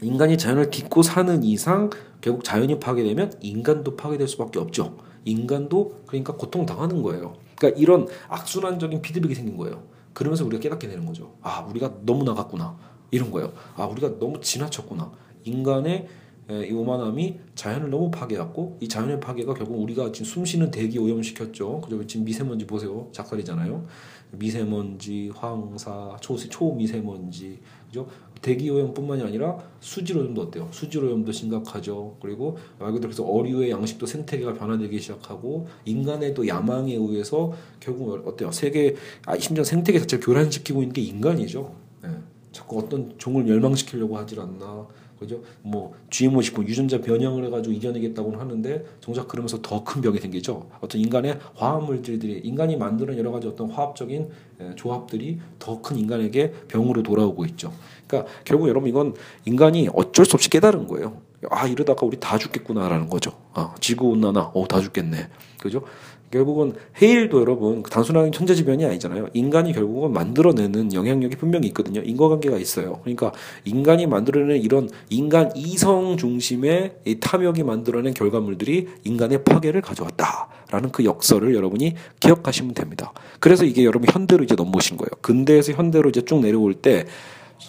[0.00, 1.90] 인간이 자연을 딛고 사는 이상
[2.22, 4.96] 결국 자연이 파괴되면 인간도 파괴될 수밖에 없죠.
[5.26, 7.34] 인간도 그러니까 고통 당하는 거예요.
[7.56, 9.82] 그러니까 이런 악순환적인 피드백이 생긴 거예요.
[10.12, 11.34] 그러면서 우리가 깨닫게 되는 거죠.
[11.42, 12.76] 아, 우리가 너무 나갔구나.
[13.10, 13.52] 이런 거예요.
[13.76, 15.12] 아, 우리가 너무 지나쳤구나.
[15.44, 16.06] 인간의
[16.50, 21.82] 이 오만함이 자연을 너무 파괴했고 이 자연의 파괴가 결국 우리가 지금 숨쉬는 대기 오염시켰죠.
[21.82, 22.06] 그죠?
[22.06, 23.08] 지금 미세먼지 보세요.
[23.12, 23.86] 작살이잖아요.
[24.30, 28.06] 미세먼지, 황사, 초, 초미세먼지, 그죠?
[28.40, 30.68] 대기 오염뿐만이 아니라 수질 오염도 어때요?
[30.70, 32.16] 수질 오염도 심각하죠.
[32.20, 38.52] 그리고 말 그대로 그래서 어류의 양식도 생태계가 변화되기 시작하고 인간의 또 야망에 의해서 결국 어때요?
[38.52, 38.94] 세계
[39.26, 41.74] 아 심지어 생태계 자체를 교란시키고 있는 게 인간이죠.
[42.04, 42.10] 네.
[42.52, 44.86] 자꾸 어떤 종을 멸망시키려고 하질 않나.
[45.18, 45.40] 그죠?
[45.62, 50.68] 뭐 GMO 식품 유전자 변형을 해가지고 이겨내겠다고는 하는데 정작 그러면서 더 큰 병이 생기죠.
[50.80, 54.28] 어떤 인간의 화학 물질들이 인간이 만드는 여러 가지 어떤 화합적인
[54.76, 57.72] 조합들이 더 큰 인간에게 병으로 돌아오고 있죠.
[58.06, 61.20] 그러니까 결국 여러분 이건 인간이 어쩔 수 없이 깨달은 거예요.
[61.50, 63.32] 아 이러다가 우리 다 죽겠구나라는 거죠.
[63.54, 65.28] 아 지구 온난화, 어다 죽겠네.
[65.58, 65.82] 그죠?
[66.30, 69.28] 결국은 해일도 여러분 단순한 천재지변이 아니잖아요.
[69.32, 72.00] 인간이 결국은 만들어내는 영향력이 분명히 있거든요.
[72.00, 73.00] 인과관계가 있어요.
[73.02, 73.32] 그러니까
[73.64, 81.54] 인간이 만들어내는 이런 인간 이성 중심의 이 탐욕이 만들어낸 결과물들이 인간의 파괴를 가져왔다라는 그 역설을
[81.54, 83.12] 여러분이 기억하시면 됩니다.
[83.40, 85.08] 그래서 이게 여러분 현대로 이제 넘보신 거예요.
[85.22, 87.06] 근대에서 현대로 이제 쭉 내려올 때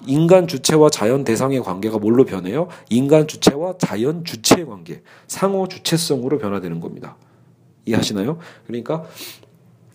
[0.05, 2.67] 인간 주체와 자연 대상의 관계가 뭘로 변해요?
[2.89, 7.17] 인간 주체와 자연 주체의 관계, 상호 주체성으로 변화되는 겁니다.
[7.89, 8.37] 이해하시나요?
[8.67, 9.05] 그러니까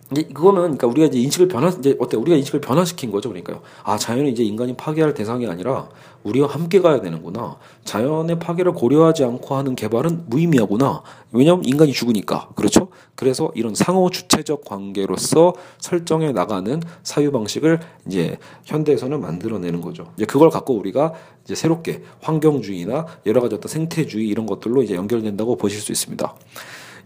[0.09, 2.15] 그거는 그러니까 우리가 이제 인식을 변화 이제 어때?
[2.15, 3.61] 우리가 인식을 변화시킨 거죠 그러니까요.
[3.83, 5.89] 아 자연이 이제 인간이 파괴할 대상이 아니라
[6.23, 7.57] 우리와 함께 가야 되는구나.
[7.85, 11.01] 자연의 파괴를 고려하지 않고 하는 개발은 무의미하구나.
[11.31, 12.49] 왜냐하면 인간이 죽으니까.
[12.55, 12.89] 그렇죠?
[13.15, 20.11] 그래서 이런 상호 주체적 관계로서 설정해 나가는 사유 방식을 이제 현대에서는 만들어내는 거죠.
[20.17, 21.13] 이제 그걸 갖고 우리가
[21.45, 26.35] 이제 새롭게 환경주의나 여러 가지 어떤 생태주의 이런 것들로 이제 연결된다고 보실 수 있습니다.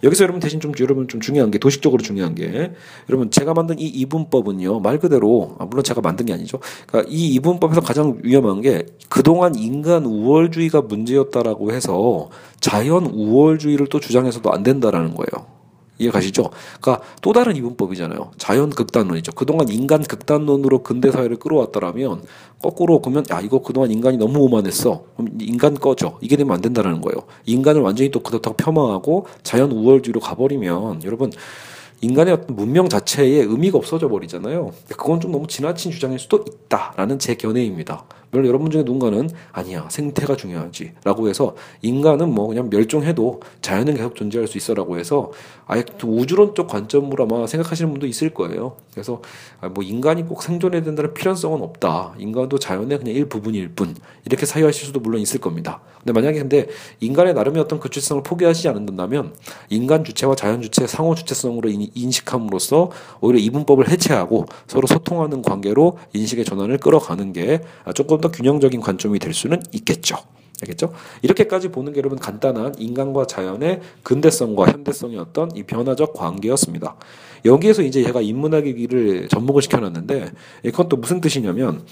[0.04, 2.72] 여기서 여러분 대신 좀 여러분 좀 중요한 게 도식적으로 중요한 게
[3.10, 6.60] 여러분 제가 만든 이 이분법은요 말 그대로 아, 물론 제가 만든 게 아니죠.
[6.88, 14.52] 그러니까 이 이분법에서 가장 위험한 게 그동안 인간 우월주의가 문제였다라고 해서 자연 우월주의를 또 주장해서도
[14.52, 15.59] 안 된다라는 거예요.
[16.00, 16.50] 이해 가시죠?
[16.82, 18.32] 그러니까 또 다른 이분법이잖아요.
[18.38, 19.34] 자연 극단론이죠.
[19.34, 22.24] 그동안 인간 극단론으로 근대 사회를 끌어왔더라면
[22.62, 25.04] 거꾸로 보면 야 이거 그동안 인간이 너무 오만했어.
[25.16, 26.18] 그럼 인간 꺼져.
[26.22, 27.24] 이게 되면 안 된다는 거예요.
[27.46, 31.32] 인간을 완전히 또 그렇다고 폄하하고 자연 우월주의로 가버리면 여러분
[32.02, 34.72] 인간의 어떤 문명 자체에 의미가 없어져 버리잖아요.
[34.88, 38.06] 그건 좀 너무 지나친 주장일 수도 있다라는 제 견해입니다.
[38.32, 44.48] 물론 여러분 중에 누군가는 아니야 생태가 중요하지라고 해서 인간은 뭐 그냥 멸종해도 자연은 계속 존재할
[44.48, 45.32] 수 있어라고 해서
[45.66, 48.76] 아예 우주론적 관점으로 아마 생각하시는 분도 있을 거예요.
[48.94, 49.22] 그래서
[49.62, 52.14] 아, 뭐 인간이 꼭 생존해야 된다는 필연성은 없다.
[52.18, 55.82] 인간도 자연의 그냥 일부분일 뿐 이렇게 사유하실 수도 물론 있을 겁니다.
[56.00, 56.68] 근데 만약에 근데
[57.00, 59.34] 인간의 나름의 어떤 그 주체성을 포기하지 않는다면
[59.70, 66.78] 인간 주체와 자연 주체 상호 주체성으로 인식함으로써 오히려 이분법을 해체하고 서로 소통하는 관계로 인식의 전환을
[66.78, 67.62] 끌어가는 게
[67.96, 70.18] 조금 좀더 균형적인 관점이 될 수는 있겠죠.
[70.62, 70.92] 알겠죠?
[71.22, 76.96] 이렇게까지 보는 게 여러분 간단한 인간과 자연의 근대성과 현대성의 어떤 이 변화적 관계였습니다.
[77.46, 80.32] 여기에서 이제 제가 인문학의 길을 접목을 시켜놨는데
[80.64, 81.86] 이건 또 무슨 뜻이냐면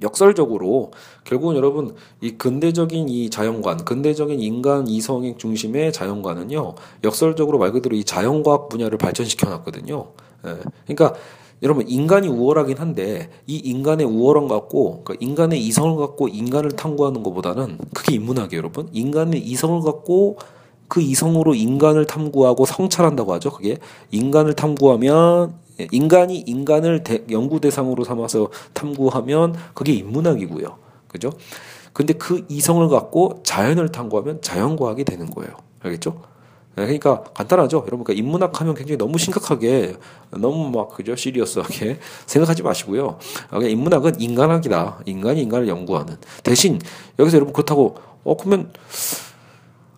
[0.00, 0.92] 역설적으로
[1.24, 8.04] 결국은 여러분 이 근대적인 이 자연관, 근대적인 인간 이성의 중심의 자연관은요 역설적으로 말 그대로 이
[8.04, 10.12] 자연과학 분야를 발전시켜 놨거든요.
[10.46, 10.56] 예.
[10.86, 11.18] 그러니까
[11.62, 17.78] 여러분 인간이 우월하긴 한데 이 인간의 우월함 갖고 그러니까 인간의 이성을 갖고 인간을 탐구하는 것보다는
[17.94, 18.88] 그게 인문학이에요, 여러분.
[18.92, 20.36] 인간의 이성을 갖고
[20.88, 23.50] 그 이성으로 인간을 탐구하고 성찰한다고 하죠.
[23.50, 23.78] 그게
[24.10, 25.54] 인간을 탐구하면
[25.92, 30.76] 인간이 인간을 대, 연구 대상으로 삼아서 탐구하면 그게 인문학이고요.
[31.08, 31.32] 그죠?
[31.92, 35.52] 근데 그 이성을 갖고 자연을 탐구하면 자연과학이 되는 거예요.
[35.80, 36.20] 알겠죠?
[36.76, 37.78] 네, 그러니까 간단하죠.
[37.86, 39.96] 여러분, 그러니까 인문학 하면 굉장히 너무 심각하게,
[40.30, 41.16] 너무 막, 그죠?
[41.16, 43.18] 시리어스하게 생각하지 마시고요.
[43.48, 45.00] 그러니까 인문학은 인간학이다.
[45.06, 46.16] 인간이 인간을 연구하는.
[46.42, 46.78] 대신,
[47.18, 48.70] 여기서 여러분 그렇다고, 어, 그러면,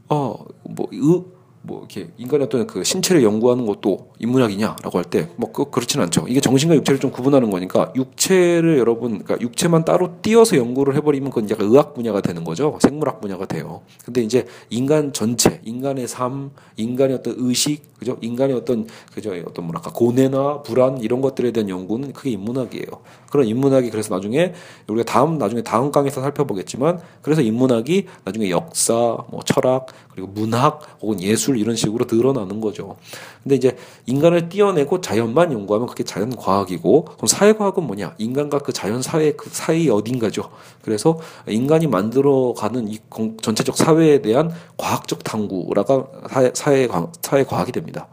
[0.09, 1.25] 어, 뭐, 의,
[1.63, 6.27] 뭐 이렇게 인간의 어떤 그 신체를 연구하는 것도 인문학이냐라고 할 때 뭐 그, 그렇지는 않죠.
[6.29, 11.51] 이게 정신과 육체를 좀 구분하는 거니까 육체를 여러분 그러니까 육체만 따로 띄어서 연구를 해버리면 그건
[11.51, 12.79] 약간 의학 분야가 되는 거죠.
[12.81, 13.83] 생물학 분야가 돼요.
[14.05, 18.17] 근데 이제 인간 전체, 인간의 삶, 인간의 어떤 의식, 그죠?
[18.21, 19.33] 인간의 어떤 그죠?
[19.47, 22.87] 어떤 뭐랄까 고뇌나 불안 이런 것들에 대한 연구는 그게 인문학이에요.
[23.31, 24.55] 그런 인문학이 그래서 나중에
[24.87, 31.21] 우리가 다음 나중에 다음 강에서 살펴보겠지만 그래서 인문학이 나중에 역사, 뭐 철학 그리고 문학 혹은
[31.21, 32.97] 예술 이런 식으로 드러나는 거죠.
[33.43, 38.15] 근데 이제 인간을 띄어내고 자연만 연구하면 그게 자연 과학이고 그럼 사회 과학은 뭐냐?
[38.19, 40.51] 인간과 그 자연 사회 그 사이 어딘가죠.
[40.83, 42.99] 그래서 인간이 만들어가는 이
[43.43, 46.07] 전체적 사회에 대한 과학적 탐구라가
[46.55, 46.89] 사회,
[47.23, 48.09] 사회 과학이 됩니다.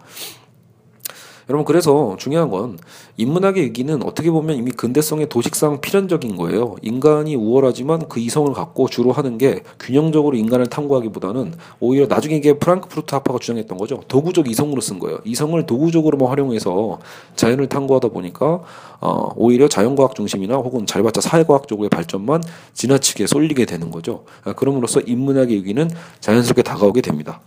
[1.50, 2.78] 여러분 그래서 중요한 건
[3.18, 6.76] 인문학의 위기는 어떻게 보면 이미 근대성의 도식상 필연적인 거예요.
[6.82, 13.14] 인간이 우월하지만 그 이성을 갖고 주로 하는 게 균형적으로 인간을 탐구하기보다는 오히려 나중에 이게 프랑크푸르트
[13.14, 14.02] 학파가 주장했던 거죠.
[14.08, 15.20] 도구적 이성으로 쓴 거예요.
[15.24, 17.00] 이성을 도구적으로만 활용해서
[17.36, 18.62] 자연을 탐구하다 보니까
[19.02, 24.24] 어, 오히려 자연과학 중심이나 혹은 잘봤자 사회과학 쪽의 발전만 지나치게 쏠리게 되는 거죠.
[24.44, 25.90] 아, 그럼으로써 인문학의 위기는
[26.22, 27.42] 자연스럽게 다가오게 됩니다.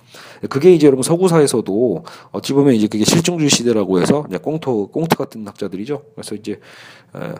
[0.48, 5.46] 그게 이제 여러분 서구사에서도 어찌 보면 이제 그게 실증주의 시대라고 해서 이제 꽁트 꽁트 같은
[5.46, 6.02] 학자들이죠.
[6.14, 6.60] 그래서 이제
[7.14, 7.34] 에,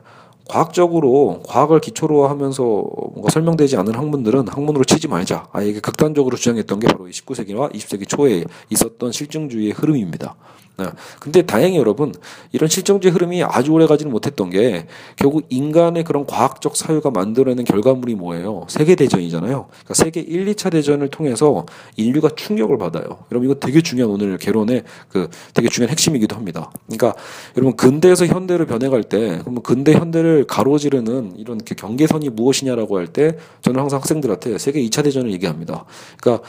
[0.48, 5.48] 과학적으로 과학을 기초로 하면서 뭔가 설명되지 않은 학문들은 학문으로 치지 말자.
[5.52, 10.36] 아 이게 극단적으로 주장했던 게 바로 19세기와 20세기 초에 있었던 실증주의의 흐름입니다.
[10.78, 10.86] 네.
[11.18, 12.14] 근데 다행히 여러분
[12.52, 14.86] 이런 실정주의 흐름이 아주 오래 가지는 못했던 게
[15.16, 18.64] 결국 인간의 그런 과학적 사유가 만들어낸 결과물이 뭐예요?
[18.68, 19.66] 세계 대전이잖아요.
[19.68, 23.24] 그러니까 세계 1, 2차 대전을 통해서 인류가 충격을 받아요.
[23.32, 26.70] 여러분 이거 되게 중요한 오늘 개론의 그 되게 중요한 핵심이기도 합니다.
[26.86, 27.14] 그러니까
[27.56, 33.80] 여러분 근대에서 현대로 변해갈 때 그러면 근대 현대를 가로지르는 이런 경계선이 무엇이냐라고 할 때 저는
[33.80, 35.86] 항상 학생들한테 세계 2차 대전을 얘기합니다.
[36.20, 36.46] 그러니까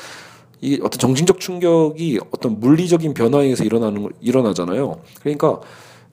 [0.61, 4.99] 이 어떤 정신적 충격이 어떤 물리적인 변화에 의해서 일어나는 일어나잖아요.
[5.21, 5.59] 그러니까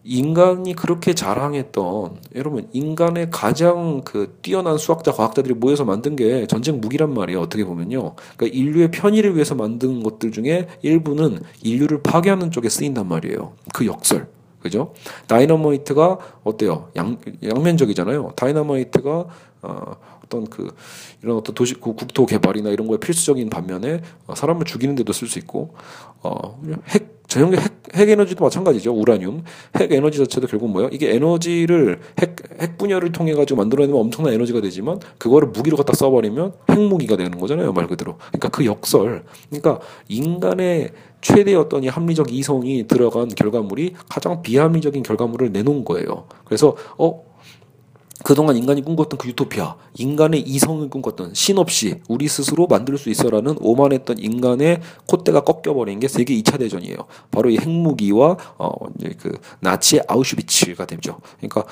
[0.09, 7.13] 인간이 그렇게 자랑했던 여러분 인간의 가장 그 뛰어난 수학자 과학자들이 모여서 만든 게 전쟁 무기란
[7.13, 7.41] 말이에요.
[7.41, 8.15] 어떻게 보면요.
[8.37, 13.55] 그러니까 인류의 편의를 위해서 만든 것들 중에 일부는 인류를 파괴하는 쪽에 쓰인단 말이에요.
[13.75, 14.29] 그 역설.
[14.61, 14.95] 그죠?
[15.27, 16.89] 다이너마이트가 어때요?
[16.97, 18.33] 양, 양면적이잖아요.
[18.37, 19.27] 다이너마이트가
[19.63, 20.75] 어, 어떤 그
[21.23, 25.29] 이런 어떤 도시 그 국토 개발이나 이런 거에 필수적인 반면에 어, 사람을 죽이는 데도 쓸
[25.29, 25.75] 수 있고
[26.23, 28.93] 어핵 전형적 핵, 핵 에너지도 마찬가지죠.
[28.93, 29.43] 우라늄.
[29.79, 30.89] 핵 에너지 자체도 결국 뭐예요?
[30.93, 36.53] 이게 에너지를 핵, 핵 분열을 통해 가지고 만들어내면 엄청난 에너지가 되지만 그거를 무기로 갖다 써버리면
[36.71, 37.73] 핵무기가 되는 거잖아요.
[37.73, 38.17] 말 그대로.
[38.29, 39.25] 그러니까 그 역설.
[39.51, 46.27] 그러니까 인간의 최대 어떤 이 합리적 이성이 들어간 결과물이 가장 비합리적인 결과물을 내놓은 거예요.
[46.45, 47.26] 그래서 어
[48.27, 53.55] 그동안 인간이 꿈꿨던 그 유토피아, 인간의 이성을 꿈꿨던 신 없이 우리 스스로 만들 수 있어라는
[53.61, 56.97] 오만했던 인간의 콧대가 꺾여버린 게 세계 2차 대전이에요.
[57.31, 61.21] 바로 이 핵무기와 어 이제 그 나치의 아우슈비츠가 되죠.
[61.37, 61.67] 그러니까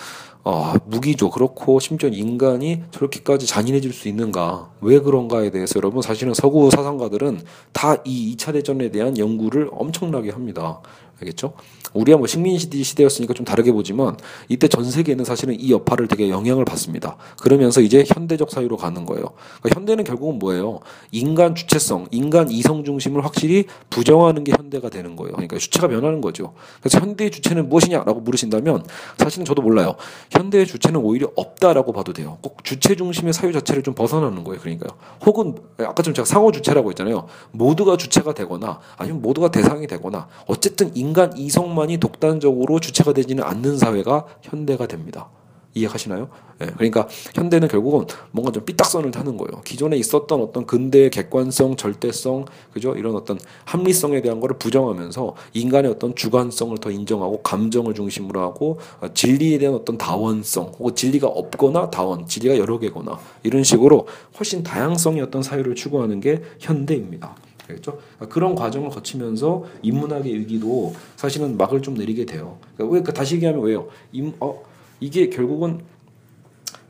[0.44, 1.28] 어, 무기죠.
[1.30, 4.70] 그렇고 심지어 인간이 저렇게까지 잔인해질 수 있는가?
[4.80, 7.40] 왜 그런가에 대해서 여러분 사실은 서구 사상가들은
[7.72, 10.80] 다 이 2차 대전에 대한 연구를 엄청나게 합니다.
[11.20, 11.54] 알겠죠?
[11.94, 14.16] 우리야 뭐 식민 시대였으니까 좀 다르게 보지만
[14.48, 17.16] 이때 전 세계는 사실은 이 여파를 되게 영향을 받습니다.
[17.40, 19.30] 그러면서 이제 현대적 사유로 가는 거예요.
[19.62, 20.80] 그러니까 현대는 결국은 뭐예요?
[21.12, 25.32] 인간 주체성, 인간 이성 중심을 확실히 부정하는 게 현대가 되는 거예요.
[25.32, 26.52] 그러니까 주체가 변하는 거죠.
[26.80, 28.84] 그래서 현대의 주체는 무엇이냐라고 물으신다면
[29.16, 29.94] 사실은 저도 몰라요.
[30.30, 32.38] 현대의 주체는 오히려 없다라고 봐도 돼요.
[32.42, 34.60] 꼭 주체 중심의 사유 자체를 좀 벗어나는 거예요.
[34.60, 34.96] 그러니까요.
[35.24, 37.26] 혹은 아까 좀 제가 상호 주체라고 했잖아요.
[37.52, 43.78] 모두가 주체가 되거나 아니면 모두가 대상이 되거나 어쨌든 인간 이성만 이 독단적으로 주체가 되지는 않는
[43.78, 45.28] 사회가 현대가 됩니다.
[45.74, 46.28] 이해하시나요?
[46.62, 49.60] 예, 그러니까 현대는 결국은 뭔가 좀 삐딱선을 타는 거예요.
[49.62, 52.94] 기존에 있었던 어떤 근대의 객관성, 절대성, 그죠?
[52.94, 59.08] 이런 어떤 합리성에 대한 거를 부정하면서 인간의 어떤 주관성을 더 인정하고 감정을 중심으로 하고 어,
[59.12, 64.06] 진리에 대한 어떤 다원성, 혹은 진리가 없거나 다원, 진리가 여러 개거나 이런 식으로
[64.38, 67.34] 훨씬 다양성의 어떤 사유를 추구하는 게 현대입니다.
[67.66, 67.98] 그렇죠?
[68.28, 72.58] 그런 과정을 거치면서 인문학의 위기도 사실은 막을 좀 내리게 돼요.
[72.76, 73.88] 그러니까 왜그 다시 얘기하면 왜요?
[74.12, 74.62] 임, 어,
[75.00, 75.80] 이게 결국은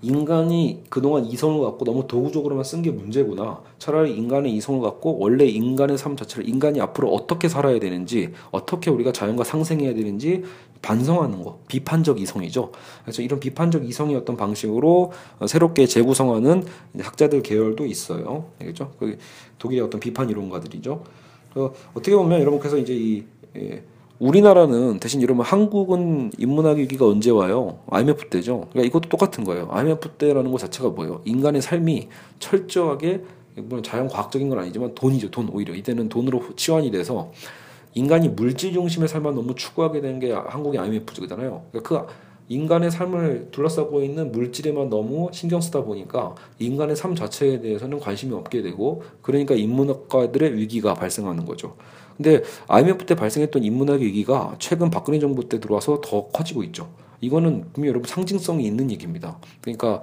[0.02, 3.62] 인간이 그동안 이성을 갖고 너무 도구적으로만 쓴 게 문제구나.
[3.78, 9.12] 차라리 인간의 이성을 갖고 원래 인간의 삶 자체를 인간이 앞으로 어떻게 살아야 되는지, 어떻게 우리가
[9.12, 10.44] 자연과 상생해야 되는지
[10.84, 11.60] 반성하는 거.
[11.66, 12.70] 비판적 이성이죠.
[13.02, 15.12] 그래서 이런 비판적 이성의 어떤 방식으로
[15.48, 16.64] 새롭게 재구성하는
[17.00, 18.50] 학자들 계열도 있어요.
[18.60, 18.92] 알겠죠?
[18.98, 19.16] 그
[19.58, 21.02] 독일의 어떤 비판 이론가들이죠.
[21.94, 23.24] 어떻게 보면 여러분 그래서 이제 이
[23.56, 23.82] 예,
[24.18, 27.78] 우리나라는 대신 이러면 한국은 인문학 위기가 언제 와요?
[27.88, 28.66] IMF 때죠.
[28.70, 29.68] 그러니까 이것도 똑같은 거예요.
[29.70, 31.22] IMF 때라는 것 자체가 뭐예요?
[31.24, 32.08] 인간의 삶이
[32.40, 33.22] 철저하게
[33.56, 35.30] 물론 자연 과학적인 건 아니지만 돈이죠.
[35.30, 37.32] 돈 오히려 이때는 돈으로 치환이 돼서
[37.94, 41.62] 인간이 물질 중심의 삶만 너무 추구하게 되는 게 한국의 IMF잖아요.
[41.70, 42.12] 그러니까 그
[42.48, 48.60] 인간의 삶을 둘러싸고 있는 물질에만 너무 신경 쓰다 보니까 인간의 삶 자체에 대해서는 관심이 없게
[48.60, 51.76] 되고 그러니까 인문학가들의 위기가 발생하는 거죠.
[52.16, 56.88] 근데 IMF 때 발생했던 인문학의 위기가 최근 박근혜 정부 때 들어와서 더 커지고 있죠.
[57.20, 59.38] 이거는 분명 여러분 상징성이 있는 얘기입니다.
[59.62, 60.02] 그러니까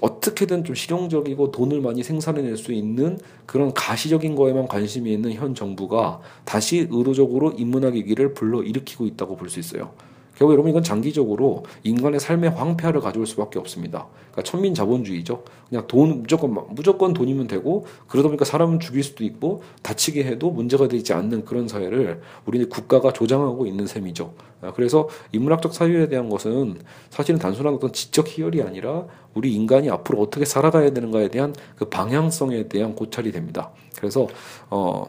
[0.00, 6.20] 어떻게든 좀 실용적이고 돈을 많이 생산해낼 수 있는 그런 가시적인 거에만 관심이 있는 현 정부가
[6.44, 9.92] 다시 의도적으로 인문학의 위기를 불러 일으키고 있다고 볼 수 있어요.
[10.40, 14.06] 결국 여러분 이건 장기적으로 인간의 삶의 황폐화를 가져올 수밖에 없습니다.
[14.30, 15.44] 그러니까 천민 자본주의죠.
[15.68, 20.88] 그냥 돈 무조건 무조건 돈이면 되고 그러다 보니까 사람은 죽일 수도 있고 다치게 해도 문제가
[20.88, 24.32] 되지 않는 그런 사회를 우리 국가가 조장하고 있는 셈이죠.
[24.62, 26.78] 아, 그래서 인문학적 사유에 대한 것은
[27.10, 32.68] 사실은 단순한 어떤 지적 희열이 아니라 우리 인간이 앞으로 어떻게 살아가야 되는가에 대한 그 방향성에
[32.68, 33.72] 대한 고찰이 됩니다.
[33.94, 34.26] 그래서
[34.70, 35.04] 어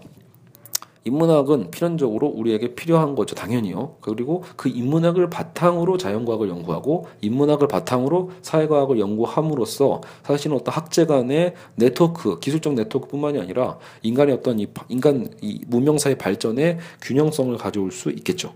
[1.04, 3.34] 인문학은 필연적으로 우리에게 필요한 거죠.
[3.36, 3.96] 당연히요.
[4.02, 12.40] 그리고 그 인문학을 바탕으로 자연과학을 연구하고 인문학을 바탕으로 사회과학을 연구함으로써 사실은 어떤 학제 간의 네트워크,
[12.40, 18.54] 기술적 네트워크뿐만이 아니라 인간의 어떤 이 인간 이 문명사의 발전에 균형성을 가져올 수 있겠죠.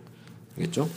[0.57, 0.87] 알겠죠?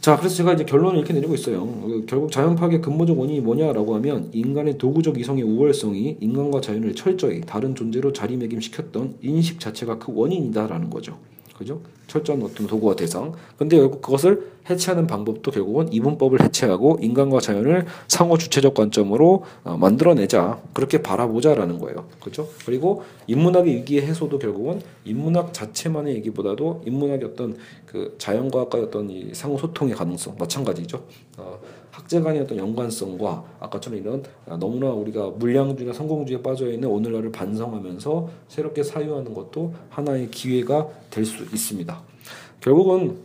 [0.00, 1.66] 자, 그래서 제가 이제 결론을 이렇게 내리고 있어요.
[1.66, 7.42] 그 결국 자연 파괴 근본적 원인이 뭐냐라고 하면 인간의 도구적 이성의 우월성이 인간과 자연을 철저히
[7.42, 11.18] 다른 존재로 자리매김시켰던 인식 자체가 그 원인이다라는 거죠.
[11.60, 11.78] 그죠?
[12.06, 13.34] 철저한 어떤 도구와 대상.
[13.58, 20.58] 근데 결국 그것을 해체하는 방법도 결국은 이분법을 해체하고 인간과 자연을 상호 주체적 관점으로 어, 만들어내자.
[20.72, 22.06] 그렇게 바라보자라는 거예요.
[22.18, 22.48] 그렇죠?
[22.64, 29.58] 그리고 인문학의 위기의 해소도 결국은 인문학 자체만의 얘기보다도 인문학의 어떤 그 자연과학과의 어떤 이 상호
[29.58, 31.04] 소통의 가능성 마찬가지죠.
[31.36, 31.60] 어,
[32.00, 34.22] 학제 간의 어떤 연관성과 아까처럼 이런
[34.58, 41.44] 너무나 우리가 물량주의나 성공주의에 빠져 있는 오늘날을 반성하면서 새롭게 사유하는 것도 하나의 기회가 될 수
[41.44, 42.02] 있습니다.
[42.60, 43.18] 결국은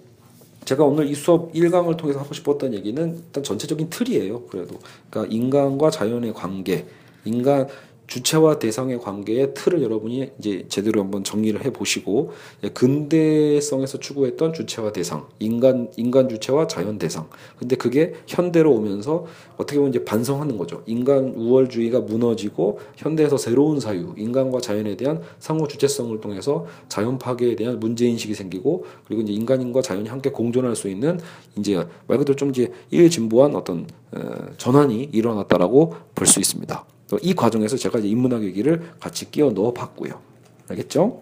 [0.65, 4.43] 제가 오늘 이 수업 1강을 통해서 하고 싶었던 얘기는 일단 전체적인 틀이에요.
[4.43, 6.85] 그래도 그러니까 인간과 자연의 관계,
[7.23, 7.67] 인간
[8.07, 12.31] 주체와 대상의 관계의 틀을 여러분이 이제 제대로 한번 정리를 해 보시고
[12.73, 17.27] 근대성에서 추구했던 주체와 대상, 인간 인간 주체와 자연 대상.
[17.57, 19.25] 근데 그게 현대로 오면서
[19.57, 20.83] 어떻게 보면 이제 반성하는 거죠.
[20.85, 27.79] 인간 우월주의가 무너지고 현대에서 새로운 사유, 인간과 자연에 대한 상호 주체성을 통해서 자연 파괴에 대한
[27.79, 31.19] 문제 인식이 생기고 그리고 이제 인간과 자연이 함께 공존할 수 있는
[31.57, 31.75] 이제
[32.07, 34.19] 말 그대로 좀 이제 일진보한 어떤 어,
[34.57, 36.94] 전환이 일어났다라고 볼 수 있습니다.
[37.21, 40.19] 이 과정에서 제가 이제 인문학 얘기를 같이 끼워 넣어 봤고요.
[40.67, 41.19] 알겠죠?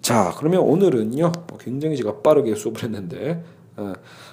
[0.00, 3.42] 자, 그러면 오늘은요, 굉장히 제가 빠르게 수업을 했는데,
[3.76, 3.92] 어,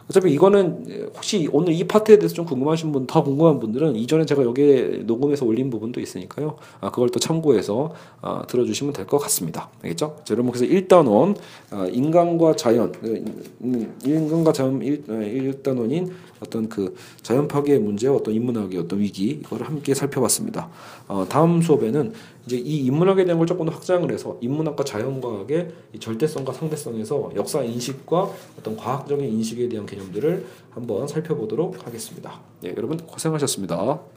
[0.09, 4.43] 어차피 이거는 혹시 오늘 이 파트에 대해서 좀 궁금하신 분, 더 궁금한 분들은 이전에 제가
[4.43, 6.55] 여기에 녹음해서 올린 부분도 있으니까요.
[6.79, 9.69] 아, 그걸 또 참고해서 아, 들어주시면 될 것 같습니다.
[9.83, 10.17] 알겠죠?
[10.23, 11.35] 자, 여러분, 그래서 일단원,
[11.71, 18.33] 아, 인간과 자연, 음, 인간과 자연 일, 아, 일단원인 어떤 그 자연 파괴의 문제와 어떤
[18.33, 20.69] 인문학의 어떤 위기, 이거를 함께 살펴봤습니다.
[21.07, 22.13] 어, 다음 수업에는
[22.45, 25.69] 이제 이 인문학에 대한 걸 조금 더 확장을 해서 인문학과 자연과학의
[25.99, 32.39] 절대성과 상대성에서 역사 인식과 어떤 과학적인 인식에 대한 개념들을 한번 살펴보도록 하겠습니다.
[32.61, 34.16] 네, 여러분 고생하셨습니다.